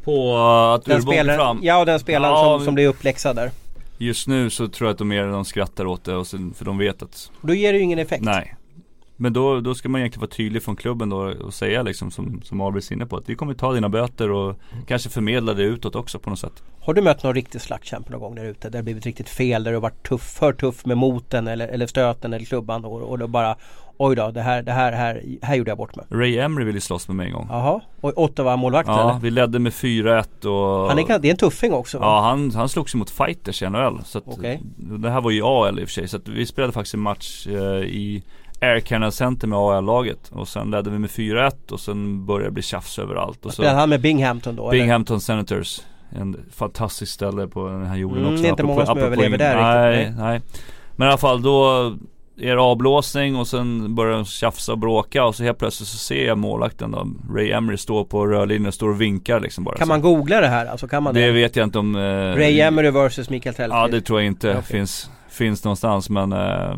[0.06, 1.60] På att den spelaren, fram?
[1.64, 3.52] Ja den spelaren ja, som, som blir uppläxad där.
[3.98, 6.66] Just nu så tror jag att de mer de skrattar åt det och sen, för
[6.66, 8.56] de vet att Då ger det ju ingen effekt Nej
[9.18, 12.42] Men då, då ska man egentligen vara tydlig från klubben då och säga liksom som,
[12.44, 14.86] som Albrecht inne på att vi kommer ta dina böter och mm.
[14.88, 18.22] kanske förmedla det utåt också på något sätt Har du mött någon riktig slaktkämpe någon
[18.22, 18.70] gång där ute?
[18.70, 21.88] Där det blivit riktigt fel, där du varit tuff, för tuff med moten eller, eller
[21.88, 23.56] stöten eller klubban och, och då bara
[23.98, 26.06] Oj då, det här, det här, här, här gjorde jag bort mig.
[26.10, 27.48] Ray Emery ville slåss med mig en gång.
[27.50, 29.20] Jaha, och Ottawa-målvakten Ja, eller?
[29.20, 32.06] vi ledde med 4-1 och Han är, det är en tuffing också va?
[32.06, 34.02] Ja, han, han slogs mot fighters i NHL.
[34.06, 34.58] Så att, okay.
[34.76, 37.00] Det här var ju AL i och för sig, så att vi spelade faktiskt en
[37.00, 38.24] match eh, i
[38.66, 42.52] Air Canada Center med AL-laget och sen ledde vi med 4-1 och sen började det
[42.52, 43.46] bli tjafs överallt.
[43.46, 44.70] Och så spelade han med Binghamton då?
[44.70, 45.22] Binghamton eller?
[45.22, 45.82] Senators.
[46.10, 48.42] En fantastisk ställe på den här jorden mm, också.
[48.42, 50.18] Det är inte många som överlever där nej, riktigt.
[50.18, 50.42] Nej, nej.
[50.96, 51.92] Men i alla fall då
[52.38, 56.26] er avblåsning och sen börjar de tjafsa och bråka och så helt plötsligt så ser
[56.26, 59.88] jag målvakten då Ray Emery står på rörlinjen och står och vinkar liksom bara Kan
[59.88, 59.94] så.
[59.94, 60.66] man googla det här?
[60.66, 61.26] Alltså kan man det?
[61.26, 62.00] Det vet jag inte om eh,
[62.36, 64.62] Ray Emery vs Mikael Tellqvist Ja det tror jag inte okay.
[64.62, 66.76] finns, finns någonstans men eh,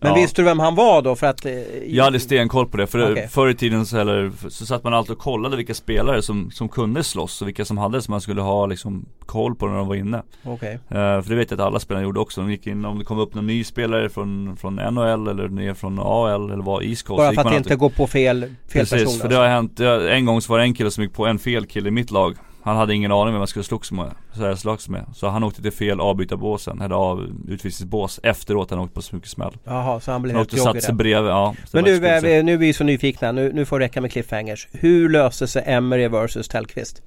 [0.00, 0.14] men ja.
[0.14, 1.16] visste du vem han var då?
[1.16, 1.52] För att, eh,
[1.86, 2.86] jag hade stenkoll på det.
[2.86, 3.28] För okay.
[3.28, 6.68] förr i tiden så, eller, så satt man alltid och kollade vilka spelare som, som
[6.68, 9.88] kunde slåss och vilka som hade som man skulle ha liksom koll på när de
[9.88, 10.22] var inne.
[10.44, 10.74] Okay.
[10.74, 12.40] Uh, för det vet jag att alla spelare gjorde också.
[12.40, 15.74] De gick in, om det kom upp någon ny spelare från, från NHL eller ner
[15.74, 17.18] från AL eller var East Coast.
[17.18, 19.80] Bara för att inte gå på fel, fel Precis, person för det har hänt.
[20.10, 22.10] En gång så var det en kille som gick på en fel kille i mitt
[22.10, 22.36] lag.
[22.68, 25.04] Han hade ingen aning vem han skulle slogs med, så slags med.
[25.14, 29.30] Så han åkte till fel avbytarbåsen, eller av utvisningsbås efteråt han åkte på så mycket
[29.30, 29.56] smäll.
[29.64, 30.92] Jaha, så han blev Han helt joggig där.
[30.92, 31.54] bredvid, ja.
[31.72, 34.68] Men nu, är nu är vi så nyfikna, nu, nu får det räcka med cliffhangers.
[34.72, 37.02] Hur löste sig Emery versus Tellqvist?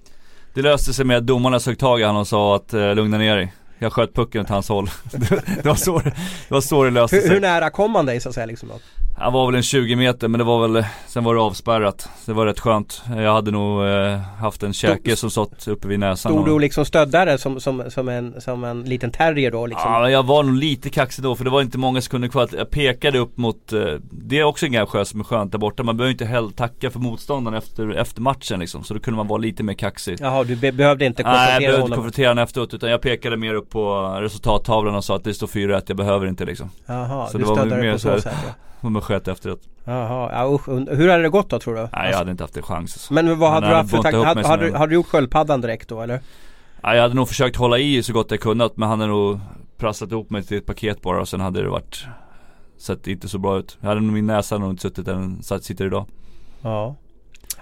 [0.53, 3.17] Det löste sig med att domarna sög tag i honom och sa att eh, lugna
[3.17, 3.53] ner dig.
[3.79, 4.89] Jag sköt pucken åt hans håll.
[5.11, 6.13] det, var så, det
[6.49, 7.31] var så det löste Hur, sig.
[7.33, 8.75] hur nära kom han dig så att säga liksom då?
[9.23, 12.09] Han var väl en 20 meter men det var väl, sen var det avspärrat.
[12.25, 13.01] Det var rätt skönt.
[13.17, 16.31] Jag hade nog eh, haft en käke som satt uppe vid näsan.
[16.31, 19.65] Stod du och- liksom stödde det som, som, som, en, som en liten terrier då
[19.65, 19.91] liksom?
[19.91, 22.47] Ja, jag var nog lite kaxig då för det var inte många sekunder kvar.
[22.51, 23.79] Jag pekade upp mot, eh,
[24.11, 25.83] det är också en sjö som är skönt där borta.
[25.83, 28.83] Man behöver inte heller tacka för motståndaren efter, efter matchen liksom.
[28.83, 30.17] Så då kunde man vara lite mer kaxig.
[30.19, 31.95] Jaha, du be behövde inte Nej jag konfrontera behövde inte honom?
[31.95, 35.47] konfrontera honom efteråt utan jag pekade mer upp på resultattavlan och sa att det står
[35.47, 36.69] 4-1, jag behöver inte liksom.
[36.85, 38.53] Jaha, Så du det var stödde mer på så så sätt ja.
[38.81, 39.61] Och man sköt efteråt.
[39.83, 41.87] Jaha, ja, usch, hur hade det gått då tror du?
[41.93, 42.93] Nej jag hade inte haft en chans.
[42.93, 43.13] Alltså.
[43.13, 44.17] Men vad hade du hade haft för tanke?
[44.17, 46.19] Hade, som hade, hade du gjort sköldpaddan direkt då eller?
[46.81, 49.39] Ja, jag hade nog försökt hålla i så gott jag kunnat men han hade nog
[49.77, 52.05] prasslat ihop mig till ett paket bara och sen hade det varit
[52.77, 53.77] Sett inte så bra ut.
[53.81, 56.05] Jag hade nog min näsa nog inte suttit där den sitter idag.
[56.61, 56.95] Ja.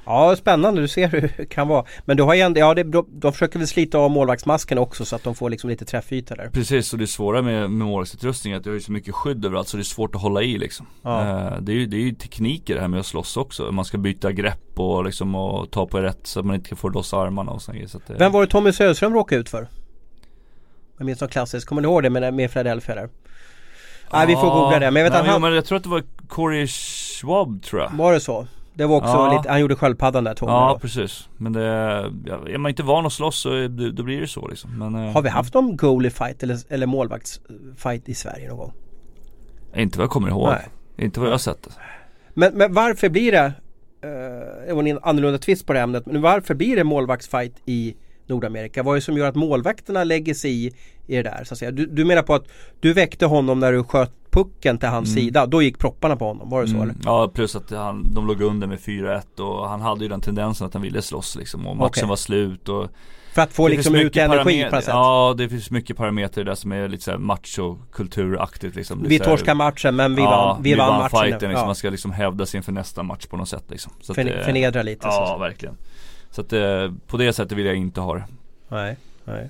[0.06, 0.82] Ja, spännande.
[0.82, 1.86] Du ser hur det kan vara.
[2.06, 5.06] Men du har ju ändå, ja, det, de, de försöker väl slita av målvaktsmasken också
[5.06, 6.50] så att de får liksom lite träffyta där.
[6.54, 9.46] Precis, och det svåra med, med målvaktsutrustning är att det har ju så mycket skydd
[9.46, 10.86] överallt så det är svårt att hålla i liksom.
[11.02, 11.22] Ja.
[11.22, 13.72] Eh, det, är ju, det är ju tekniker det här med att slåss också.
[13.72, 16.92] Man ska byta grepp och liksom och ta på rätt så att man inte får
[16.92, 17.88] loss armarna och grejer.
[17.88, 19.68] Så det, Vem var det Tommy Söderström råkade ut för?
[20.98, 23.10] Jag minns något klassiskt, kommer ni ihåg det med, med Philadelphia där?
[24.14, 25.78] Nej vi får googla det men jag vet Nej, att jo, han, men jag tror
[25.78, 27.90] att det var Corey Schwab tror jag.
[27.90, 28.48] var det så?
[28.80, 29.38] Det var också Ja.
[29.38, 30.80] lite, han gjorde sköldpaddan där Tommy Ja då.
[30.80, 31.30] precis.
[31.38, 33.50] Men det, är man inte van att slåss så
[33.94, 34.78] då blir det så liksom.
[34.80, 38.74] Men, eh, Har vi haft någon goalie fight eller, eller målvaktsfight i Sverige någon gång?
[39.76, 40.50] Inte vad jag kommer ihåg.
[40.50, 40.68] Nej.
[41.06, 41.70] Inte vad jag har sett.
[42.34, 43.46] Men, men varför blir det,
[44.02, 47.96] eh, det var en annorlunda twist på det ämnet, men varför blir det målvaktsfight i
[48.30, 48.84] Nordamerika?
[48.84, 50.72] Vad är det som gör att målvakterna lägger sig i,
[51.08, 51.44] i det där?
[51.44, 51.72] Så att säga?
[51.72, 52.46] Du, du menar på att
[52.80, 55.22] du väckte honom när du sköt pucken till hans Mm.
[55.24, 56.90] sida, då gick propparna på honom, var det så Mm.
[56.90, 56.96] eller?
[57.06, 60.68] Ja plus att han, de låg under med 4-1 och han hade ju den tendensen
[60.68, 62.08] att han ville slåss liksom och matchen Okej.
[62.08, 62.88] var slut och
[63.34, 64.94] För att få Det liksom ut mycket energi på något sätt?
[64.94, 69.04] Ja det finns mycket parametrar där som är lite såhär machokulturaktigt liksom.
[69.08, 71.10] Vi så torskar matchen men vi ja, vann, vi vann matchen.
[71.20, 71.62] fighten liksom.
[71.62, 71.66] ja.
[71.66, 73.92] Man ska liksom hävda sig inför nästa match på något sätt liksom.
[74.02, 75.02] Så att Förne- det- Förnedra lite.
[75.02, 75.38] så att Ja säga.
[75.38, 75.76] verkligen.
[76.32, 78.24] Så att eh, på det sättet vill jag inte ha det.
[78.70, 79.50] Nej, nej.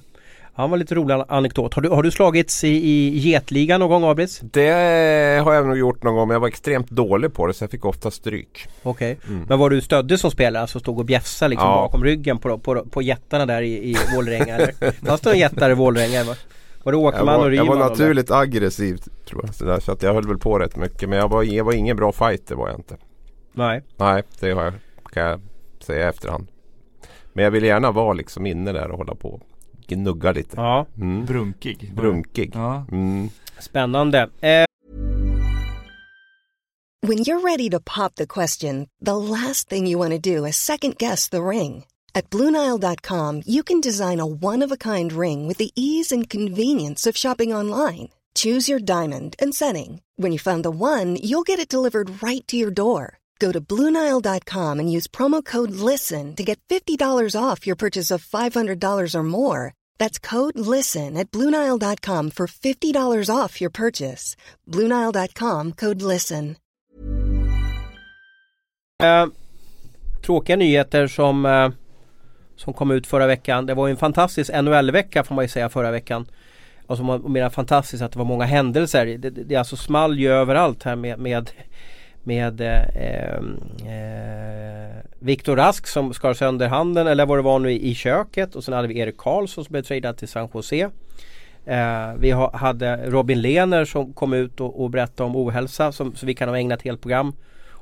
[0.53, 1.73] Han var lite rolig anekdot.
[1.73, 4.39] Har du, har du slagits i, i getligan någon gång Abris?
[4.43, 7.63] Det har jag nog gjort någon gång men jag var extremt dålig på det så
[7.63, 8.67] jag fick ofta stryk.
[8.83, 9.17] Okej.
[9.27, 9.45] Mm.
[9.49, 10.61] Men var du stödde som spelare?
[10.61, 11.75] Alltså stod och bjäfsade liksom Ja.
[11.75, 14.91] bakom ryggen på, på, på jättarna där i, i Vålerenga eller?
[15.05, 16.23] Fanns det några jättar i Vålerenga?
[16.23, 16.35] Var,
[16.83, 17.79] var det Jag Åkerman och var, jag Ryman?
[17.79, 18.97] var naturligt aggressiv
[19.29, 19.55] tror jag.
[19.55, 21.09] Så, där, så att jag höll väl på rätt mycket.
[21.09, 22.97] Men jag var, jag var ingen bra fighter var jag inte.
[23.53, 23.81] Nej.
[23.97, 24.73] Nej, det har jag,
[25.13, 25.41] kan jag
[25.79, 26.47] säga i efterhand.
[27.39, 29.41] Men jag vill gärna vara liksom inne där och hålla på och
[29.87, 30.55] gnugga lite.
[30.57, 31.25] Ja, Mm.
[31.25, 31.93] Brunkig.
[31.95, 32.51] Brunkig.
[32.55, 32.85] Ja.
[32.91, 33.29] Mm.
[33.59, 34.29] spännande.
[34.41, 34.65] Eh,
[37.07, 40.55] When you're ready to pop the question, the last thing you want to do is
[40.65, 41.85] second guess the ring.
[42.13, 46.29] At Bluenile.com, you can design a one of a kind ring with the ease and
[46.29, 48.07] convenience of shopping online.
[48.35, 50.01] Choose your diamond and setting.
[50.17, 53.18] When you find the one, you'll get it delivered right to your door.
[53.39, 58.23] Go to Bluenile.com and use promo code LISTEN to get $50 off your purchase of
[58.25, 59.73] $500 or more.
[59.97, 64.35] That's code LISTEN at Bluenile.com for $50 off your purchase.
[64.67, 66.55] Bluenile.com code LISTEN.
[69.03, 69.27] Uh,
[70.21, 71.71] tråkiga nyheter som, uh,
[72.55, 73.65] som kom ut förra veckan.
[73.65, 76.25] Det var ju en fantastisk NHL-vecka får man ju säga förra veckan.
[76.87, 79.05] Och som menar fantastiskt att det var många händelser.
[79.05, 81.51] Det, det, det alltså small ju överallt här med, med
[82.23, 83.35] med eh,
[83.93, 88.63] eh, Viktor Rask som skar sönder handen eller vad det var nu i, köket och
[88.63, 90.89] sen hade vi Erik Karlsson som blev tradad till San Jose.
[91.65, 96.15] Eh, vi ha, hade Robin Lehner som kom ut och, och berättade om ohälsa som,
[96.15, 97.33] så vi kan ha ägnat ett helt program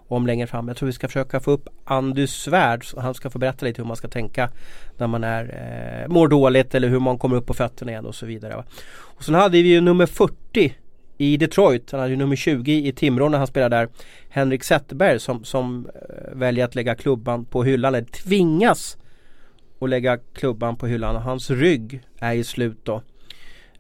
[0.08, 0.68] om längre fram.
[0.68, 3.82] Jag tror vi ska försöka få upp Andy Svärd så han ska få berätta lite
[3.82, 4.50] hur man ska tänka
[4.98, 8.16] när man är, eh, mår dåligt eller hur man kommer upp på fötterna igen och
[8.16, 8.56] så vidare.
[8.56, 8.64] Va?
[8.90, 10.76] Och sen hade vi ju nummer 40
[11.18, 13.90] i Detroit, han hade ju nummer 20 i Timrå när han spelade där.
[14.30, 18.98] Henrik Zetterberg som, som eh, väljer att lägga klubban på hyllan, eller tvingas
[19.80, 21.16] att lägga klubban på hyllan.
[21.16, 23.02] Hans rygg är i slut då.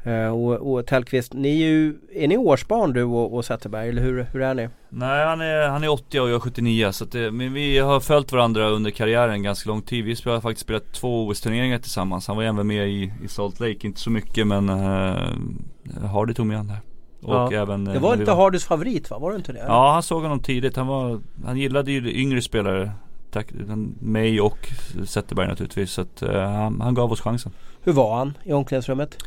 [0.03, 4.01] Eh, och, och Tellqvist, ni är ju, är ni årsbarn du och, och Zetterberg eller
[4.01, 4.69] hur, hur är ni?
[4.89, 7.77] Nej han är, han är 80 och jag är 79 så att det, men vi
[7.77, 10.05] har följt varandra under karriären ganska lång tid.
[10.05, 12.27] Vi har faktiskt spelat två OS-turneringar tillsammans.
[12.27, 16.45] Han var även med i, i Salt Lake, inte så mycket men uh, Hardy tog
[16.45, 16.79] med han där.
[17.27, 17.51] Och Ja.
[17.51, 19.19] även eh, Det var inte Hardys favorit va?
[19.19, 19.63] Var det inte det?
[19.67, 22.91] Ja han såg honom tidigt, han var Han gillade ju yngre spelare
[23.31, 23.47] tack,
[23.99, 24.69] mig och
[25.05, 25.91] Zetterberg naturligtvis.
[25.91, 27.51] Så att, uh, han, han, gav oss chansen.
[27.83, 29.17] Hur var han i omklädningsrummet?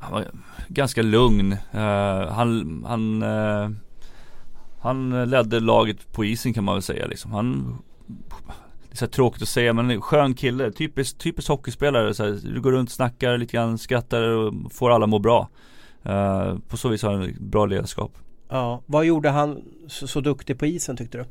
[0.00, 0.24] Han var
[0.68, 1.52] ganska lugn.
[1.52, 1.80] Uh,
[2.28, 3.70] han, han, uh,
[4.80, 7.32] han ledde laget på isen kan man väl säga liksom.
[7.32, 7.78] Han
[8.92, 12.14] det är så tråkigt att säga men skön kille, typisk, typisk hockeyspelare.
[12.14, 15.48] Så här, du går runt, snackar lite grann, skrattar och får alla må bra.
[16.06, 18.12] Uh, på så vis har han bra ledarskap.
[18.48, 21.24] Ja, vad gjorde han så, så duktig på isen tyckte du?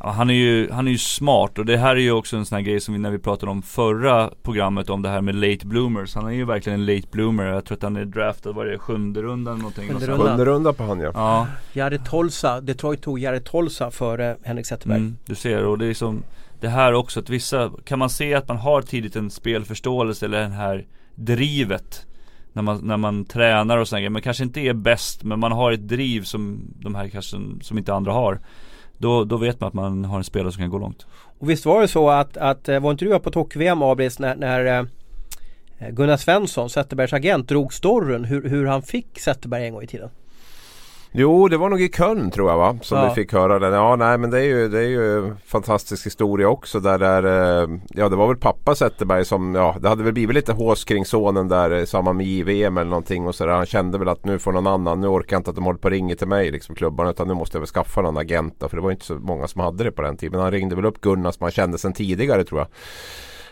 [0.00, 2.46] Ja, han, är ju, han är ju smart och det här är ju också en
[2.46, 5.34] sån här grej som vi, när vi pratade om förra programmet om det här med
[5.34, 6.14] late bloomers.
[6.14, 7.44] Han är ju verkligen en late bloomer.
[7.44, 9.88] Jag tror att han är draftad, var det sjunde rundan eller någonting?
[9.88, 10.24] Sjunde runda.
[10.24, 11.10] Sjunde runda på han ja.
[11.14, 11.46] ja.
[11.72, 14.98] Jari Tolsa, Detroit tog Jari Tolsa före Henrik Zetterberg.
[14.98, 16.22] Mm, du ser och det är som
[16.60, 20.40] det här också att vissa, kan man se att man har tidigt en spelförståelse eller
[20.40, 22.06] det här drivet
[22.58, 25.72] när man, när man tränar och sådär men kanske inte är bäst men man har
[25.72, 28.40] ett driv som de här kanske som inte andra har.
[28.98, 31.06] Då, då vet man att man har en spelare som kan gå långt.
[31.38, 34.36] Och visst var det så att, att eh, var inte du på tock-VM Abris när,
[34.36, 34.88] när
[35.78, 39.86] eh, Gunnar Svensson, Zetterbergs agent, drog storyn hur, hur han fick Zetterberg en gång i
[39.86, 40.10] tiden?
[41.20, 42.78] Jo, det var nog i Köln tror jag va?
[42.82, 43.08] Som Ja.
[43.08, 43.66] vi fick höra det.
[43.76, 47.24] Ja, nej men det är ju, det är ju en fantastisk historia också där, där
[47.62, 50.84] eh, Ja, det var väl pappa Zetterberg som, ja, det hade väl blivit lite hås
[50.84, 53.52] kring sonen där i samband med JVM eller någonting och så där.
[53.52, 55.78] Han kände väl att nu får någon annan, nu orkar jag inte att de håller
[55.78, 58.54] på och ringer till mig liksom klubbarna utan nu måste jag väl skaffa någon agent
[58.58, 60.32] då, för det var inte så många som hade det på den tiden.
[60.32, 62.68] Men han ringde väl upp Gunnar som han kände sedan tidigare tror jag.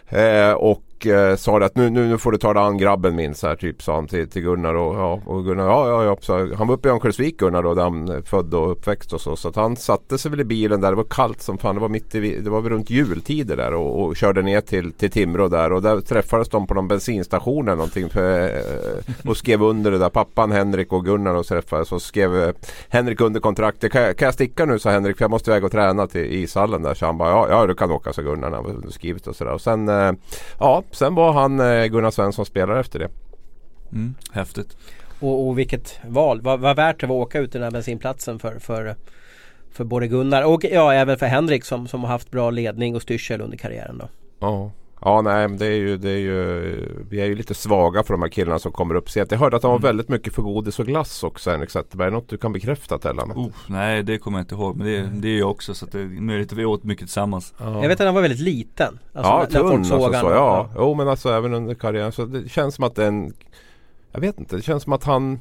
[0.08, 3.16] Eh, och eh, sa det att nu, nu, nu får du ta dig an grabben
[3.16, 6.04] min så här, typ sa han till, till Gunnar och, ja, och Gunnar ja ja
[6.04, 9.12] ja så Han var uppe i Örnsköldsvik Gunnar då där han eh, född och uppväxt
[9.12, 9.36] och så.
[9.36, 10.90] Så att han satte sig väl i bilen där.
[10.90, 11.74] Det var kallt som fan.
[11.74, 14.92] Det var mitt i, det var väl runt jultider där och, och körde ner till,
[14.92, 15.72] till Timrå där.
[15.72, 18.08] Och där träffades de på någon bensinstation eller någonting.
[18.08, 20.08] För, eh, och skrev under det där.
[20.10, 22.54] Pappan Henrik och Gunnar och träffades och skrev eh,
[22.88, 23.92] Henrik under kontraktet.
[23.92, 26.32] Kan, jag- kan jag sticka nu sa Henrik för jag måste iväg och träna till
[26.32, 26.94] ishallen där.
[26.94, 29.52] Så han bara ja, ja du kan åka sa Gunnar när han skrivit och sådär.
[29.52, 30.12] Och sen eh,
[30.58, 33.08] ja, sen var han eh, Gunnar Svensson spelare efter det.
[33.92, 34.76] Mm, häftigt.
[35.20, 38.38] Och, och vilket val, vad, vad värt det var att åka ut den här bensinplatsen
[38.38, 38.96] för, för,
[39.70, 43.02] för både Gunnar och ja, även för Henrik som, som har haft bra ledning och
[43.02, 44.08] styrsel under karriären då.
[44.38, 44.70] Ja.
[45.00, 48.22] Ja nej det är, ju, det är ju Vi är ju lite svaga för de
[48.22, 49.30] här killarna som kommer upp sent.
[49.30, 49.82] Jag hörde att de var Mm.
[49.82, 52.10] väldigt mycket för godis och glass också Henrik Zetterberg.
[52.10, 53.32] Något du kan bekräfta Tellan?
[53.32, 55.92] Oh, nej det kommer jag inte ihåg men det, det är jag också så att
[55.92, 57.54] det är möjligt att vi åt mycket tillsammans.
[57.58, 57.82] Ja.
[57.82, 58.98] Jag vet att han var väldigt liten.
[59.14, 60.32] Alltså, ja, tunn folk alltså, såg så, han.
[60.32, 60.70] ja.
[60.76, 62.12] Jo men alltså även under karriären.
[62.12, 63.32] Så det känns som att det är en
[64.12, 64.56] Jag vet inte.
[64.56, 65.40] Det känns som att han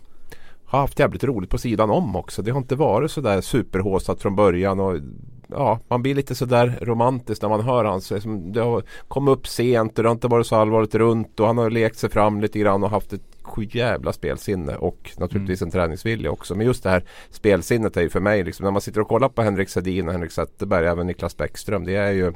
[0.65, 2.41] har haft jävligt roligt på sidan om också.
[2.41, 4.80] Det har inte varit så där superhåsat från början.
[4.80, 4.98] Och,
[5.58, 8.10] ja, man blir lite sådär romantisk när man hör hans.
[8.10, 10.96] det är som- Det har kommit upp sent och det har inte varit så allvarligt
[10.96, 11.39] runt.
[11.39, 13.22] Och han har lekt sig fram lite grann och haft ett
[13.76, 14.76] jävla spelsinne.
[14.76, 16.56] Och naturligtvis en träningsvilja också.
[16.56, 18.63] Men just det här spelsinnet är ju för mig liksom.
[18.63, 20.88] När man sitter och kollar på Henrik Sedin och Henrik Zetterberg.
[20.88, 21.84] Även Niklas Bäckström.
[21.86, 22.34] Det är ju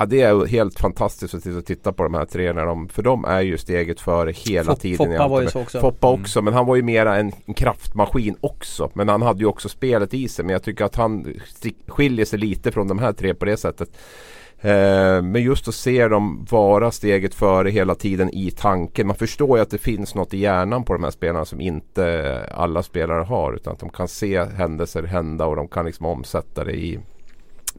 [0.00, 2.52] Ja, det är helt fantastiskt att titta- på de här tre.
[2.52, 4.96] När de, för de är ju steget före hela Fop- tiden.
[4.96, 5.80] Foppa var ju så också.
[5.80, 6.20] Foppa Mm.
[6.20, 8.90] också men han var ju mera en, en kraftmaskin också.
[8.94, 10.44] Men han hade ju också spelet i sig.
[10.44, 11.34] Men jag tycker att han
[11.88, 13.88] skiljer sig lite från de här tre på det sättet.
[14.60, 19.06] Eh, men just att se dem vara steget före hela tiden i tanken.
[19.06, 22.48] Man förstår ju att det finns något i hjärnan på de här spelarna som inte
[22.54, 23.52] alla spelare har.
[23.54, 26.98] Utan att de kan se händelser hända och de kan liksom omsätta det i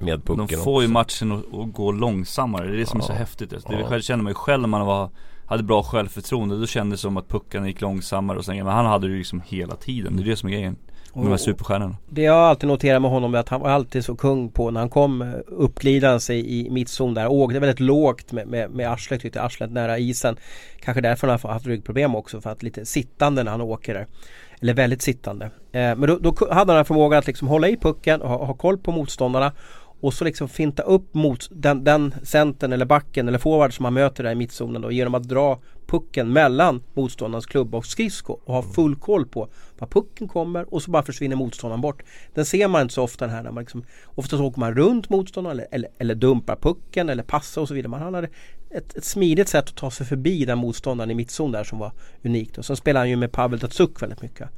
[0.01, 0.93] med pucken De får ju också.
[0.93, 3.15] matchen att, gå långsammare, det är det som är så Ja.
[3.17, 3.53] häftigt.
[3.53, 3.87] Alltså, Det Ja.
[3.91, 5.09] jag känner mig själv när man var,
[5.45, 8.85] hade bra självförtroende, då kändes det som att puckarna gick långsammare och så, men han
[8.85, 10.75] hade det ju liksom hela tiden, det är det som är grejen.
[11.13, 11.95] Med de här superstjärnorna.
[12.09, 14.79] Det jag alltid noterat med honom är att han var alltid så kung på när
[14.79, 17.27] han kom eh, uppglidandes i, mittzon där.
[17.27, 20.35] Åkte väldigt lågt med, med, med arslet, tyckte arslet nära isen.
[20.81, 24.07] Kanske därför han har haft ryggproblem också för att lite sittande när han åker där.
[24.61, 25.45] Eller väldigt sittande.
[25.45, 28.53] Eh, men då, då hade han förmågan att liksom hålla i pucken och ha, ha
[28.53, 29.51] koll på motståndarna.
[30.01, 33.93] Och så liksom finta upp mot den, den centern eller backen eller forward som han
[33.93, 35.59] möter där i mittzonen då genom att dra
[35.91, 39.47] pucken mellan motståndarens klubba och skridsko och ha full koll på
[39.79, 42.03] var pucken kommer och så bara försvinner motståndaren bort.
[42.33, 44.75] Den ser man inte så ofta den här när man liksom Ofta så åker man
[44.75, 47.89] runt motståndaren eller, eller, eller dumpar pucken eller passar och så vidare.
[47.89, 48.29] Man hade
[48.69, 51.91] ett, ett smidigt sätt att ta sig förbi den motståndaren i mittzon där som var
[52.23, 52.57] unikt.
[52.57, 54.49] Och sen spelar han ju med Pavel Datsuk väldigt mycket.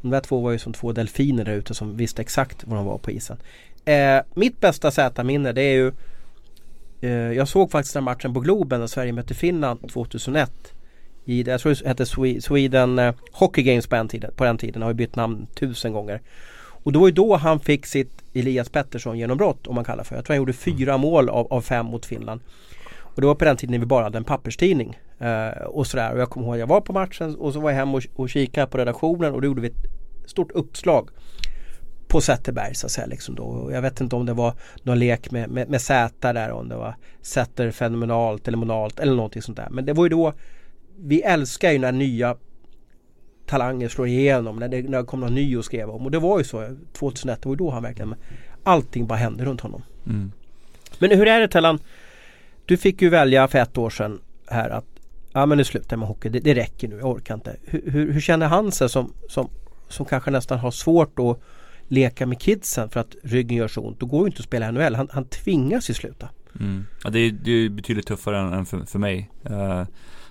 [0.00, 2.86] De där två var ju som två delfiner där ute som visste exakt var de
[2.86, 3.36] var på isen.
[3.84, 5.92] Eh, mitt bästa Z-minne det är ju
[7.00, 10.50] eh, Jag såg faktiskt den matchen på Globen när Sverige mötte Finland 2001
[11.24, 14.30] i, det- Jag tror det hette Swe- Sweden eh, Hockey Games på den tiden.
[14.36, 16.20] På den tiden har ju bytt namn tusen gånger.
[16.82, 20.16] Och det var ju då han fick sitt Elias Pettersson genombrott om man kallar för.
[20.16, 22.40] Jag tror han gjorde fyra mål av, av fem mot Finland.
[23.00, 24.98] Och det var på den tiden när vi bara hade en papperstidning.
[25.18, 26.12] Eh, och sådär.
[26.12, 28.02] Och jag kommer ihåg att jag var på matchen och så var jag hem och,
[28.14, 29.86] och kikade på redaktionen och då gjorde vi ett
[30.26, 31.08] stort uppslag
[32.08, 33.06] på Zetterberg så att säga.
[33.06, 33.68] Liksom då.
[33.72, 36.76] Jag vet inte om det var någon lek med, med, med Z där om det
[36.76, 39.68] var Zetter fenomenalt eller monalt eller någonting sånt där.
[39.70, 40.32] Men det var ju då
[41.00, 42.36] vi älskar ju när nya
[43.46, 46.04] talanger slår igenom när det, när det kom någon ny och skrev om.
[46.04, 48.14] Och det var ju så 2001, det var ju då han verkligen
[48.62, 49.82] Allting bara hände runt honom.
[50.06, 50.32] Mm.
[50.98, 51.78] Men hur är det Tellan?
[52.64, 54.84] Du fick ju välja för ett år sedan här att
[55.32, 57.56] Ja men nu slutar jag med hockey, det, det räcker nu, jag orkar inte.
[57.64, 59.48] Hur, hur, hur, känner han sig som, som,
[59.88, 61.40] som kanske nästan har svårt att
[61.88, 64.00] leka med kidsen för att ryggen gör så ont.
[64.00, 64.94] Då går ju inte att spela NHL.
[64.94, 66.28] Han, han tvingas ju sluta.
[66.60, 66.86] Mm.
[67.04, 69.30] Ja, det, är, det är betydligt tuffare än, än för, för, mig.
[69.50, 69.84] Uh,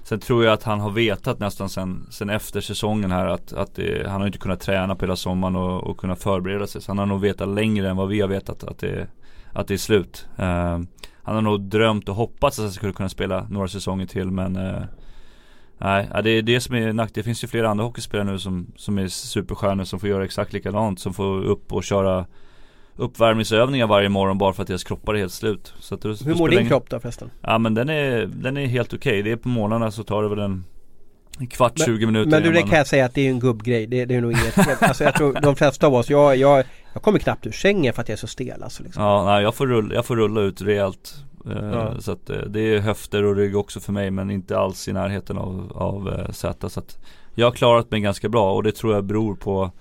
[0.03, 3.75] sen tror jag att han har vetat nästan sen, sen efter säsongen här att, att
[3.75, 6.81] det, han har inte kunnat träna på hela sommaren och, och kunna förbereda sig.
[6.81, 9.07] Så han har nog vetat längre än vad vi har vetat att det,
[9.53, 10.27] att det är slut.
[10.39, 10.79] Uh,
[11.23, 14.55] han har nog drömt och hoppats att han skulle kunna spela några säsonger till men
[14.55, 14.83] uh,
[15.77, 17.21] Nej, det är det som är nackdel.
[17.21, 20.53] Det finns ju flera andra hockeyspelare nu som, som är superstjärnor som får göra exakt
[20.53, 20.99] likadant.
[20.99, 22.25] Som får upp och köra
[22.95, 25.73] uppvärmningsövningar varje morgon bara för att deras kroppar är helt slut.
[25.79, 27.31] Så att då, Hur mår din kropp då förresten?
[27.41, 29.11] Ja men den är, den är helt okej.
[29.11, 29.21] Okay.
[29.21, 30.63] Det är på morgnarna så tar det väl en
[31.39, 33.39] en kvart, men, 20 minuter Men du det kan jag säga att det är en
[33.39, 33.87] gubbgrej.
[33.87, 34.83] Det, det är nog inget.
[34.83, 36.65] alltså jag tror de flesta av oss, jag, jag,
[36.97, 39.03] jag kommer knappt ur sängen för att jag är så stel alltså, liksom.
[39.03, 41.15] Ja, nej jag får rulla, jag får rulla ut rejält
[41.51, 41.99] Eh, ja.
[41.99, 44.93] Så att eh, det är höfter och rygg också för mig men inte alls i
[44.93, 46.69] närheten av, av eh, Z.
[46.69, 46.97] Så att
[47.35, 49.71] jag har klarat mig ganska bra och det tror jag beror på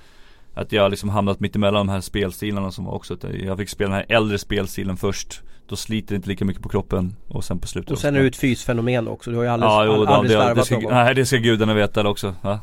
[0.54, 3.90] att jag liksom hamnat mitt emellan de här spelstilarna som var också Jag fick spela
[3.90, 7.58] den här äldre spelstilen först Då sliter det inte lika mycket på kroppen och sen
[7.58, 10.04] på slutet Och sen är du ett fysfenomen också, du har ju alldeles, ja, jo,
[10.04, 12.60] aldrig det, det ska, Nej det ska gudarna veta också ja.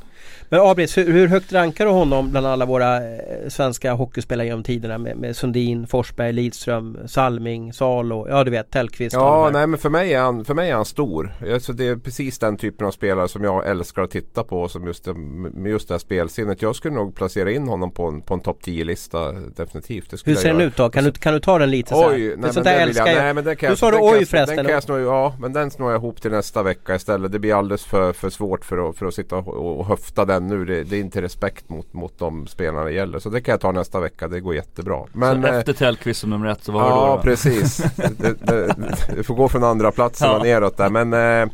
[0.50, 4.64] Men Abris, hur, hur, högt rankar du honom bland alla våra eh, svenska hockeyspelare genom
[4.64, 9.80] tiderna med, med Sundin, Forsberg, Lidström, Salming, Salo, ja du vet Tellqvist Ja nej men
[9.80, 11.34] för mig är han, för mig är han stor.
[11.54, 14.88] Alltså, det är precis den typen av spelare som jag älskar att titta på som
[14.88, 16.62] just det, med just det här spelsinnet.
[16.62, 20.14] Jag skulle nog placera in honom på en, på en topp 10-lista definitivt.
[20.26, 20.90] hur ser den ut då?
[20.90, 23.16] Kan du, kan du ta den lite så Oj, nej, sånt där älskar jag.
[23.16, 24.56] Nej, men den kan du sa du oj förresten.
[24.56, 27.32] Den kan jag snå, ja men den snår jag ihop till nästa vecka istället.
[27.32, 30.48] Det blir alldeles för, för svårt för att, för att sitta och, och höfta den
[30.48, 30.66] nu.
[30.66, 33.20] Det, det, är inte respekt mot, mot de spelarna det gäller.
[33.20, 34.28] Så det kan jag ta nästa vecka.
[34.28, 35.06] Det går jättebra.
[35.14, 37.02] Men, så efter Tellqvist som nummer ett så var ja, det då?
[37.02, 37.78] Ja precis.
[39.16, 40.38] det, får gå från andra platsen ja.
[40.38, 40.90] och neråt där.
[40.90, 41.54] Men eh,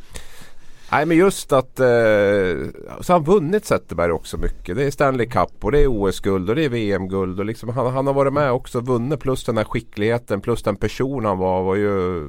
[0.92, 1.86] Nej men just att eh,
[3.02, 4.76] så har han vunnit Zetterberg också mycket.
[4.76, 7.40] Det är Stanley Cup och det är OS-guld och det är VM-guld.
[7.40, 10.76] Och liksom, han, han, har varit med också vunnit plus den här skickligheten plus den
[10.76, 11.64] person han var.
[11.64, 12.28] var ju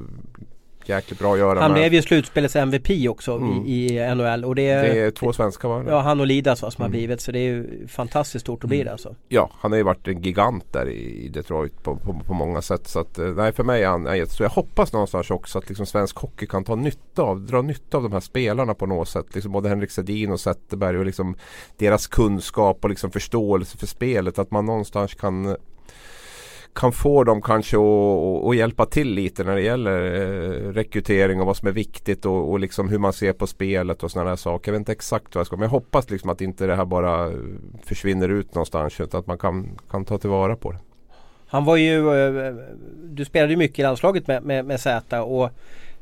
[0.90, 1.80] jäkligt bra att göra Han med.
[1.80, 3.66] blev ju slutspelets MVP också mm.
[3.66, 5.84] i, i, NHL och det, det är två svenskar va?
[5.88, 6.92] Ja han och Lidas va, som mm.
[6.92, 8.84] har blivit så det är ju fantastiskt stort att bli mm.
[8.84, 9.14] det alltså.
[9.28, 12.88] Ja han har ju varit en gigant där i Detroit på, på, på många sätt
[12.88, 14.44] så att eh, nej för mig är han jättestor.
[14.44, 18.02] Jag hoppas någonstans också att liksom svensk hockey kan ta nytta av, dra nytta av
[18.02, 19.26] de här spelarna på något sätt.
[19.34, 21.36] Liksom både Henrik Sedin och Zetterberg och liksom
[21.76, 24.38] deras kunskap och liksom förståelse för spelet.
[24.38, 25.56] Att man någonstans kan
[26.74, 27.76] kan få dem kanske
[28.48, 32.50] att hjälpa till lite när det gäller eh, rekrytering och vad som är viktigt och,
[32.50, 34.68] och liksom hur man ser på spelet och sådana där saker.
[34.68, 36.84] Jag vet inte exakt vad jag ska men jag hoppas liksom att inte det här
[36.84, 37.32] bara
[37.84, 40.78] försvinner ut någonstans utan att man kan, kan ta tillvara på det.
[41.46, 42.54] Han var ju, eh, eh,
[43.04, 45.50] du spelade ju mycket i landslaget med, med, med Zäta och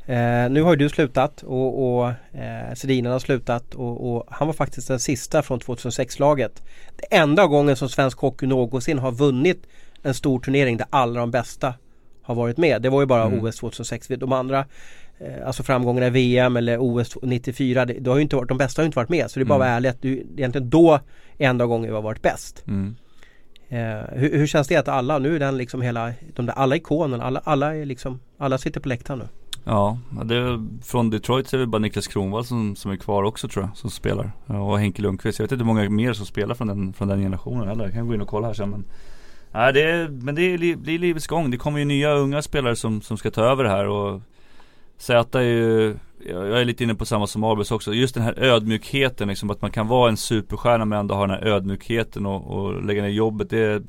[0.09, 4.47] Eh, nu har ju du slutat och, och eh, Sedinen har slutat och, och, han
[4.47, 6.63] var faktiskt den sista från 2006-laget.
[6.97, 9.67] Det enda gången som svensk hockey någonsin har vunnit
[10.03, 11.75] en stor turnering där alla de bästa
[12.23, 12.83] har varit med.
[12.83, 13.45] Det var ju bara mm.
[13.45, 14.09] OS 2006.
[14.09, 14.65] De andra
[15.19, 18.59] eh, Alltså framgångarna i VM eller OS 94 det, det, har ju inte varit, De
[18.59, 19.63] bästa har ju inte varit med så det är bara mm.
[19.63, 21.01] att vara ärlig att du, egentligen då
[21.39, 22.65] enda gången vi har varit bäst.
[22.67, 22.97] Mm.
[23.69, 23.79] Eh,
[24.13, 27.21] hur, hur, känns det att alla, nu är den liksom hela, de där, alla ikonen,
[27.21, 29.29] alla, alla är liksom, alla sitter på läktaren nu.
[29.65, 33.23] Ja, det är, från Detroit så är det bara Niklas Kronwall som, som är kvar
[33.23, 34.33] också tror jag, som spelar.
[34.47, 35.39] Och Henke Lundqvist.
[35.39, 37.85] Jag vet inte hur många mer som spelar från den, från den generationen heller.
[37.85, 38.85] Jag kan gå in och kolla här sen men
[39.53, 41.51] Nej, det är, men det är, blir livets gång.
[41.51, 44.21] Det kommer ju nya unga spelare som, som ska ta över det här och
[44.99, 45.97] Z är ju,
[46.27, 47.95] jag är lite inne på samma som Abels också.
[47.95, 51.31] Just den här ödmjukheten liksom, att man kan vara en superstjärna men ändå ha den
[51.31, 53.51] här ödmjukheten och, och lägga ner jobbet.
[53.51, 53.83] Det,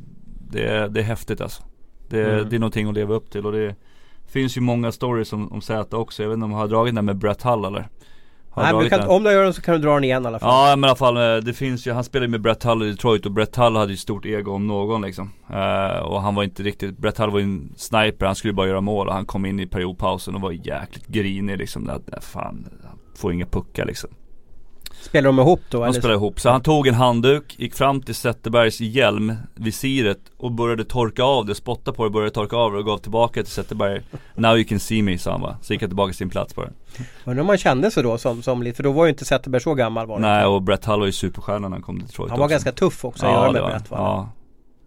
[0.51, 1.63] det, det är häftigt alltså.
[2.09, 2.49] Det, mm.
[2.49, 3.75] det är någonting att leva upp till och det
[4.27, 6.23] finns ju många stories om, om Z också.
[6.23, 7.87] Jag vet inte om jag har dragit den med Brett Hull eller?
[8.55, 10.69] Nej, kan, om du gör den så kan du dra den igen i alla fall.
[10.69, 12.91] Ja men i alla fall, eh, det finns ju, han spelade med Brett Hull i
[12.91, 15.33] Detroit och Brett Hull hade ju stort ego om någon liksom.
[15.49, 18.67] Uh, Och han var inte riktigt, Brett Hull var ju en sniper, han skulle bara
[18.67, 22.67] göra mål och han kom in i periodpausen och var jäkligt grinig liksom, där, fan,
[22.83, 24.09] han får inga puckar liksom
[25.01, 25.77] Spelar de ihop då?
[25.77, 25.99] De eller?
[25.99, 30.83] spelade ihop, så han tog en handduk, gick fram till Zetterbergs hjälm, visiret och började
[30.83, 34.01] torka av det, spotta på det, började torka av det och gav tillbaka till Zetterberg
[34.35, 36.53] Now you can see me sa han va, så gick han tillbaka till sin plats
[36.53, 36.61] det
[37.25, 39.61] Undrar om man kände sig då som, som lite, för då var ju inte Zetterberg
[39.61, 42.07] så gammal var det Nej och Brett Hull var ju superstjärna när han kom till
[42.07, 42.53] Detroit Han var också.
[42.53, 43.97] ganska tuff också att ja, göra med Brett va?
[43.97, 44.29] Ja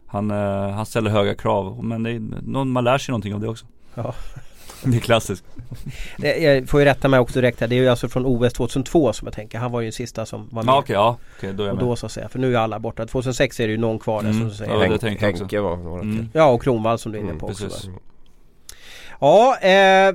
[0.07, 3.41] Han, eh, han ställer höga krav men det är, någon, man lär sig någonting av
[3.41, 3.67] det också.
[3.95, 4.15] Ja.
[4.91, 5.45] Det är klassiskt.
[6.19, 7.69] Det, jag får ju rätta mig också direkt här.
[7.69, 9.59] Det är ju alltså från OS 2002 som jag tänker.
[9.59, 10.73] Han var ju den sista som var med.
[10.73, 11.17] Ja okej, ja.
[11.39, 11.87] Okej, då är jag och med.
[11.89, 12.29] då så att säga.
[12.29, 13.07] För nu är alla borta.
[13.07, 14.41] 2006 är det ju någon kvar där Mm.
[14.41, 14.73] som du säger.
[14.73, 15.43] Ja, det Henk, tänkte jag också.
[15.45, 16.11] Henke var några till.
[16.11, 16.29] Mm.
[16.33, 17.65] Ja och Kronwall som du är inne Mm, på också.
[17.65, 17.83] precis.
[17.83, 17.93] Där.
[19.21, 20.15] Ja, eh,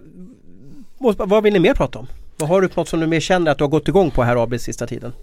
[1.18, 2.08] vad vill ni mer prata om?
[2.38, 4.24] Vad har du på något som du mer känner att du har gått igång på
[4.24, 5.14] här AB sista tiden?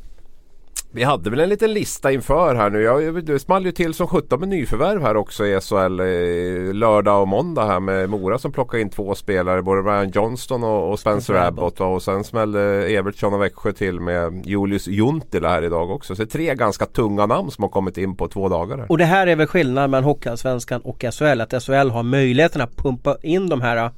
[0.96, 2.82] Vi hade väl en liten lista inför här nu.
[2.82, 7.22] Jag, det small ju till som 17 med nyförvärv här också i SHL eh, lördag
[7.22, 9.62] och måndag här med Mora som plockade in två spelare.
[9.62, 11.80] Både Ryan Johnston och, och Spencer Abbott.
[11.80, 16.16] Och sen smällde Evertsson och Växjö till med Julius Juntila här idag också.
[16.16, 18.78] Så det är tre ganska tunga namn som har kommit in på två dagar.
[18.78, 18.86] Här.
[18.92, 21.40] Och det här är väl skillnaden mellan Hockeyallsvenskan och SHL.
[21.40, 23.90] Att SHL har möjligheten att pumpa in de här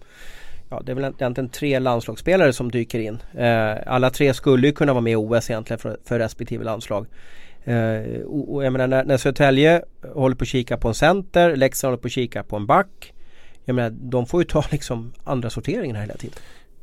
[0.68, 3.18] Ja det är väl egentligen tre landslagsspelare som dyker in.
[3.34, 7.06] Eh, alla tre skulle ju kunna vara med i OS egentligen för, för respektive landslag.
[7.64, 9.82] Eh, och, och jag menar när, när Södertälje
[10.14, 13.12] håller på att kika på en center, Leksand håller på att kika på en back.
[13.64, 16.38] Jag menar de får ju ta liksom andra sorteringen här hela tiden.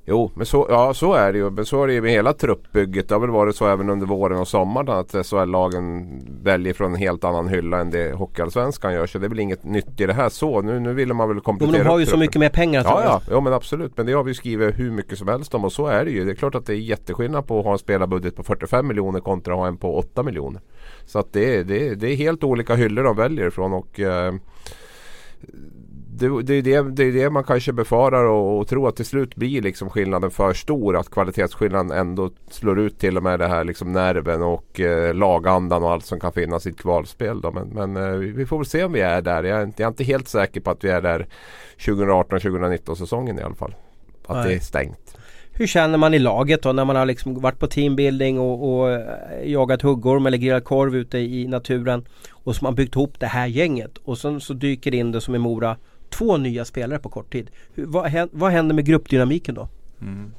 [0.05, 1.49] Jo, men så, ja, så är det ju.
[1.49, 3.07] Men så är det ju med hela truppbygget.
[3.09, 6.07] Det har väl varit så även under våren och sommaren att SHL-lagen
[6.43, 9.05] väljer från en helt annan hylla än det Hockeyallsvenskan gör.
[9.07, 10.61] Så det är väl inget nytt i det här så.
[10.61, 12.19] Nu, nu ville man väl Jo, komplettera men de har ju upp så truppen.
[12.19, 13.97] mycket mer pengar Ja, ja, ja, men absolut.
[13.97, 16.25] Men det har vi skrivit hur mycket som helst om och så är det ju.
[16.25, 19.19] Det är klart att det är jätteskillnad på att ha en spelarbudget på 45 miljoner
[19.19, 20.61] kontra att ha en på 8 miljoner.
[21.05, 24.33] Så att det, det, det är helt olika hyllor de väljer ifrån och eh,
[26.17, 29.05] det, det, är det, det är det man kanske befarar och, och tror att till
[29.05, 30.97] slut blir liksom skillnaden för stor.
[30.97, 35.83] Att kvalitetsskillnaden ändå slår ut till och med det här liksom nerven och eh, lagandan
[35.83, 37.41] och allt som kan finnas i ett kvalspel.
[37.41, 37.51] Då.
[37.51, 39.43] Men, men eh, vi får väl se om vi är där.
[39.43, 41.27] Jag är inte, jag är inte helt säker på att vi är där
[41.77, 43.75] 2018-2019 säsongen i alla fall.
[44.25, 44.47] Att Nej.
[44.47, 45.17] det är stängt.
[45.55, 48.91] Hur känner man i laget då när man har liksom varit på teambuilding och, och
[48.91, 49.01] eh,
[49.45, 53.27] jagat huggorm eller grillat korv ute i naturen och så har man byggt ihop det
[53.27, 55.77] här gänget och sen så dyker in det som i Mora
[56.17, 57.49] två nya spelare på kort tid.
[57.73, 59.67] Hur, vad, vad händer med gruppdynamiken då?
[60.01, 60.31] Mm.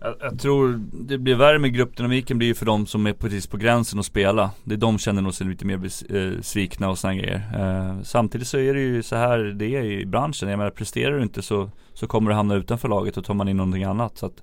[0.00, 3.46] Jag, jag tror det blir värre med gruppdynamiken blir ju för de som är precis
[3.46, 4.50] på gränsen att spela.
[4.64, 7.42] Det är de känner nog sig lite mer bes- eh, svikna och sådana grejer.
[7.58, 10.48] Eh, samtidigt så är det ju så här det är i branschen.
[10.48, 13.48] Jag menar presterar du inte så, så kommer du hamna utanför laget och tar man
[13.48, 14.18] in någonting annat.
[14.18, 14.42] Så att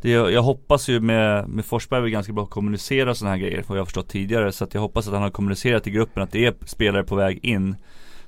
[0.00, 3.42] det, jag, jag hoppas ju med, med Forsberg vi ganska bra att kommunicera sådana här
[3.42, 3.64] grejer.
[3.66, 4.52] Vad jag har förstått tidigare.
[4.52, 7.16] Så att jag hoppas att han har kommunicerat i gruppen att det är spelare på
[7.16, 7.76] väg in.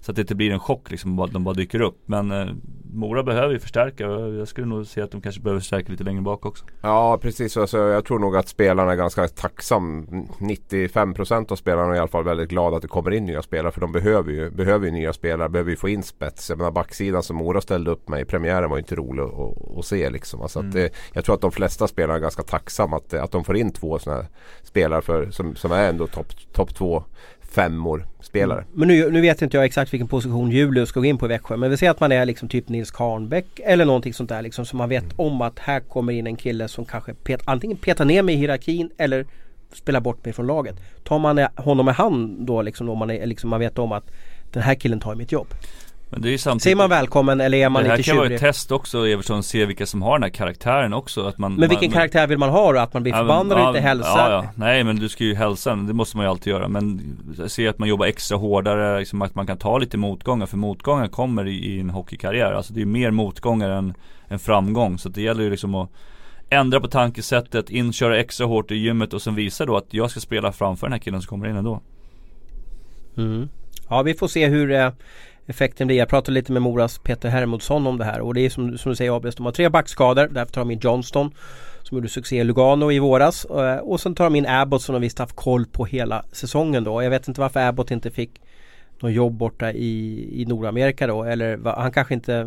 [0.00, 2.02] Så att det inte blir en chock liksom, att de bara dyker upp.
[2.06, 2.48] Men eh,
[2.92, 4.04] Mora behöver ju förstärka.
[4.04, 6.64] Jag skulle nog säga att de kanske behöver förstärka lite längre bak också.
[6.80, 10.06] Ja precis, alltså, jag tror nog att spelarna är ganska tacksam.
[10.38, 13.72] 95% av spelarna är i alla fall väldigt glada att det kommer in nya spelare.
[13.72, 16.50] För de behöver ju, behöver ju nya spelare, behöver ju få in spets.
[16.50, 19.34] Jag menar backsidan som Mora ställde upp med i premiären var ju inte rolig att,
[19.34, 20.42] att, att se liksom.
[20.42, 23.44] Alltså att det, jag tror att de flesta spelare är ganska tacksamma att, att de
[23.44, 24.30] får in två sådana här
[24.62, 27.04] spelare för, som, som är ändå topp top två
[27.48, 28.64] femmor spelare.
[28.72, 31.28] Men nu, nu vet inte jag exakt vilken position Julius ska gå in på i
[31.28, 31.56] Växjö.
[31.56, 34.66] Men vi säger att man är liksom typ Nils Karnbäck eller någonting sånt där liksom.
[34.66, 38.04] Så man vet om att här kommer in en kille som kanske pet, antingen petar
[38.04, 39.26] ner mig i hierarkin eller
[39.72, 40.76] spelar bort mig från laget.
[41.04, 44.10] Tar man honom i hand då liksom om man, är, liksom, man vet om att
[44.52, 45.48] den här killen tar mitt jobb.
[46.10, 48.26] Men det är ju samtidigt Säger man välkommen eller är man Det här kan vara
[48.26, 48.40] ett tjurig?
[48.40, 51.90] test också Evertsson, se vilka som har den här karaktären också att man, Men vilken
[51.90, 52.78] man, karaktär vill man ha då?
[52.78, 54.30] Att man blir Ja, förbannad och ja, inte hälsar?
[54.30, 54.50] Ja, ja.
[54.54, 56.68] Nej men du ska ju hälsa, det måste man ju alltid göra.
[56.68, 57.00] Men
[57.46, 60.46] se att man jobbar extra hårdare, liksom att man kan ta lite motgångar.
[60.46, 62.52] För motgångar kommer i, i en hockeykarriär.
[62.52, 63.94] Alltså det är mer motgångar än,
[64.28, 64.98] än framgång.
[64.98, 65.90] Så det gäller ju liksom att
[66.50, 70.20] ändra på tankesättet, inköra extra hårt i gymmet och sen visa då att jag ska
[70.20, 71.80] spela framför den här killen som kommer in ändå.
[73.16, 73.48] Mm.
[73.88, 74.90] Ja vi får se hur eh,
[75.48, 75.96] effekten blir.
[75.96, 78.90] Jag pratade lite med Moras Peter Hermodsson om det här och det är som, som
[78.90, 80.28] du säger Abis, de har tre backskador.
[80.28, 81.30] Därför tar de in Johnston
[81.82, 83.44] som gjorde succé i Lugano i våras.
[83.44, 86.84] Eh, och sen tar de in Abbott som de visst haft koll på hela säsongen
[86.84, 87.02] då.
[87.02, 88.40] Jag vet inte varför Abbott inte fick
[89.00, 91.24] något jobb borta i, i Nordamerika då.
[91.24, 92.44] Eller va, han kanske inte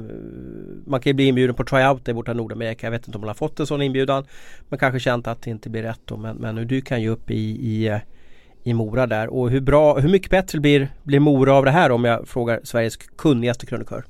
[0.86, 2.88] Man kan ju bli inbjuden på tryout där borta i Nordamerika.
[2.88, 4.26] Jag vet inte om han har fått en sån inbjudan.
[4.70, 6.18] Men kanske känt att det inte blir rätt då.
[6.18, 7.99] Men, men nu dyker han ju upp i, i eh,
[8.64, 11.91] i Mora där och hur bra, hur mycket bättre blir, blir Mora av det här
[11.91, 14.05] om jag frågar Sveriges kunnigaste krönikör?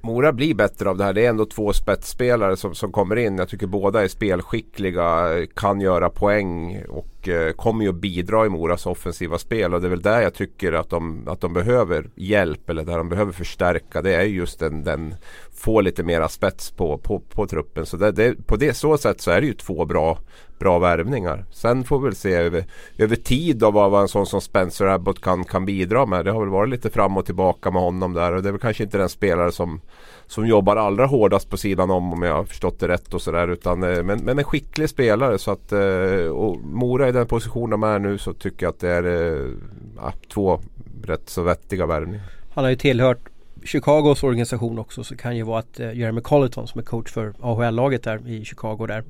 [0.00, 1.12] Mora blir bättre av det här.
[1.12, 3.38] Det är ändå två spetsspelare som, som kommer in.
[3.38, 8.48] Jag tycker båda är spelskickliga, kan göra poäng och eh, kommer ju att bidra i
[8.48, 9.74] Moras offensiva spel.
[9.74, 12.96] Och det är väl där jag tycker att de, att de behöver hjälp eller där
[12.96, 14.02] de behöver förstärka.
[14.02, 15.14] Det är just den, den
[15.52, 17.86] få lite mera spets på, på, på truppen.
[17.86, 20.18] Så det, det, på det så sätt så är det ju två bra,
[20.58, 21.44] bra värvningar.
[21.52, 22.64] Sen får vi väl se över,
[22.98, 26.24] över tid då vad, vad en sån som Spencer Abbott kan, kan bidra med.
[26.24, 28.32] Det har väl varit lite fram och tillbaka med honom där.
[28.32, 29.80] Och det är väl kanske inte den spelare som
[30.26, 33.48] som jobbar allra hårdast på sidan om om jag har förstått det rätt och sådär.
[33.48, 37.70] Utan, eh, men, men en skicklig spelare så att eh, och Mora i den position
[37.70, 39.50] de är nu så tycker jag att det är eh,
[39.96, 40.60] ja, två
[41.04, 42.24] rätt så vettiga värvningar.
[42.54, 43.28] Han har ju tillhört
[43.64, 47.10] Chicagos organisation också så det kan ju vara att eh, Jeremy Colleton som är coach
[47.10, 49.04] för AHL-laget där i Chicago där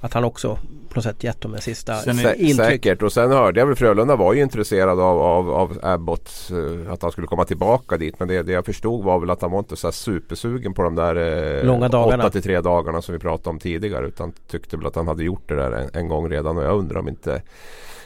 [0.00, 2.56] att han också på något sätt gett dem en sista Sä intryck.
[2.56, 6.92] Säkert och sen hörde jag väl Frölunda var ju intresserad av, av, av Abbott uh,
[6.92, 8.18] att han skulle komma tillbaka dit.
[8.18, 10.94] Men det, det jag förstod var väl att han var inte så supersugen på de
[10.94, 12.24] där uh, Långa dagarna.
[12.24, 14.06] 8 till 3 dagarna som vi pratade om tidigare.
[14.06, 16.78] Utan tyckte väl att han hade gjort det där en, en gång redan och jag
[16.78, 17.42] undrar om inte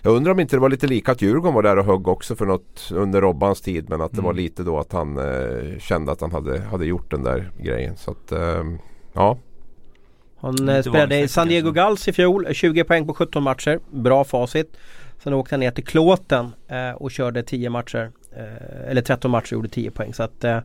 [0.04, 2.36] jag undrar om inte det var lite lika att Djurgården var där och högg också
[2.36, 3.90] för något under Robbans tid.
[3.90, 4.24] Men att det mm.
[4.24, 7.96] var lite då att han eh, kände att han hade, hade gjort den där grejen.
[7.96, 8.64] Så att eh,
[9.12, 9.38] ja.
[10.42, 13.80] Han eh, spelade i San Diego Gulls i fjol, 20 poäng på 17 matcher.
[13.90, 14.76] Bra facit.
[15.22, 18.10] Sen åkte han ner till Klåten eh, och körde 10 matcher.
[18.36, 20.14] Eh, eller 13 matcher och gjorde 10 poäng.
[20.14, 20.58] Så att eh,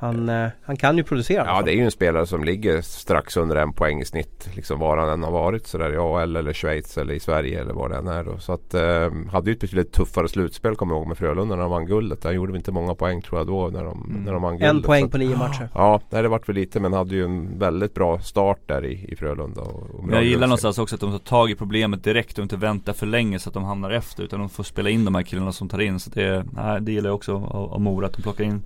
[0.00, 1.44] han, eh, han kan ju producera.
[1.46, 4.50] Ja det är ju en spelare som ligger strax under en poäng i snitt.
[4.54, 7.74] Liksom var han än har varit sådär i AL eller Schweiz eller i Sverige eller
[7.74, 8.24] var det än är.
[8.24, 8.38] Då.
[8.38, 11.62] Så att eh, hade ju ett betydligt tuffare slutspel kommer jag ihåg med Frölunda när
[11.62, 12.24] de vann guldet.
[12.24, 14.24] Han gjorde vi inte många poäng tror jag då när de, mm.
[14.24, 14.70] när de vann guldet.
[14.70, 15.68] En poäng på nio matcher.
[15.74, 19.12] Ja nej, det vart väl lite men hade ju en väldigt bra start där i,
[19.12, 19.60] i Frölunda.
[19.60, 22.56] Och, och jag gillar någonstans också att de tar tag i problemet direkt och inte
[22.56, 24.22] väntar för länge så att de hamnar efter.
[24.22, 26.00] Utan de får spela in de här killarna som tar in.
[26.00, 28.62] Så det, nej, det gillar jag också av, av Mora att de plockar in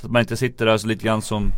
[0.00, 1.52] så att man inte sitter där så lite grann som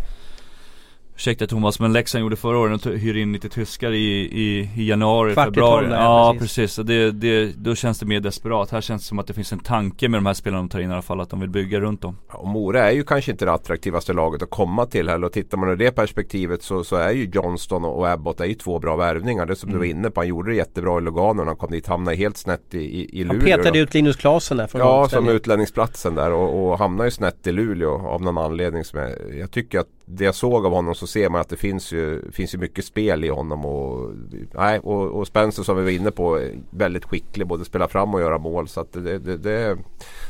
[1.21, 4.89] Ursäkta Thomas, men Leksand gjorde förra året, de hyr in lite tyskar i, i, i
[4.89, 5.85] januari, Kvart februari.
[5.85, 6.87] Tolv, ja precis, precis.
[6.87, 8.71] Det, det, då känns det mer desperat.
[8.71, 10.81] Här känns det som att det finns en tanke med de här spelarna de tar
[10.81, 12.17] in i alla fall, att de vill bygga runt dem.
[12.29, 15.27] Ja, och Mora är ju kanske inte det attraktivaste laget att komma till heller.
[15.27, 18.55] Och tittar man ur det perspektivet så, så är ju Johnston och Abbott är ju
[18.55, 19.47] två bra värvningar.
[19.47, 19.81] Det som mm.
[19.81, 22.17] du var inne på, han gjorde det jättebra i Lugano när han kom dit, hamnade
[22.17, 23.39] helt snett i, i, i Luleå.
[23.39, 27.11] Han petade ut Linus Klasen där från Ja, som utlänningsplatsen där och, och hamnade ju
[27.11, 30.73] snett i Luleå av någon anledning som jag, jag tycker att det jag såg av
[30.73, 33.65] honom så ser man att det finns ju, finns ju mycket spel i honom.
[33.65, 34.11] Och,
[34.55, 38.21] nej, och, och Spencer som vi var inne på väldigt skicklig både spela fram och
[38.21, 38.69] göra mål.
[38.69, 39.79] Så att det, det, det,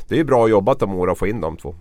[0.08, 1.74] det är bra jobbat av Mora att få in de två.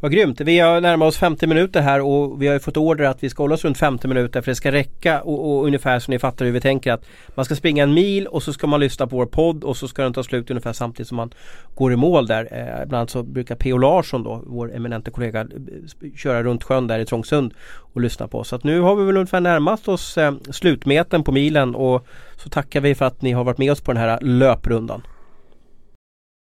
[0.00, 0.40] Vad grymt.
[0.40, 3.30] Vi har närmat oss 50 minuter här och vi har ju fått order att vi
[3.30, 6.18] ska hålla oss runt 50 minuter för det ska räcka och, och, ungefär så ni
[6.18, 7.04] fattar hur vi tänker att
[7.34, 9.88] man ska springa en mil och så ska man lyssna på vår podd och så
[9.88, 11.30] ska den ta slut ungefär samtidigt som man
[11.74, 12.48] går i mål där.
[12.52, 13.78] Eh, bland annat så brukar P.O.
[13.78, 15.46] Larsson då, vår eminente kollega, eh,
[16.16, 17.54] köra runt sjön där i Trångsund
[17.92, 18.48] och lyssna på oss.
[18.48, 22.06] Så att nu har vi väl ungefär närmat oss eh, slutmeten på milen och
[22.36, 25.02] så tackar vi för att ni har varit med oss på den här löprundan.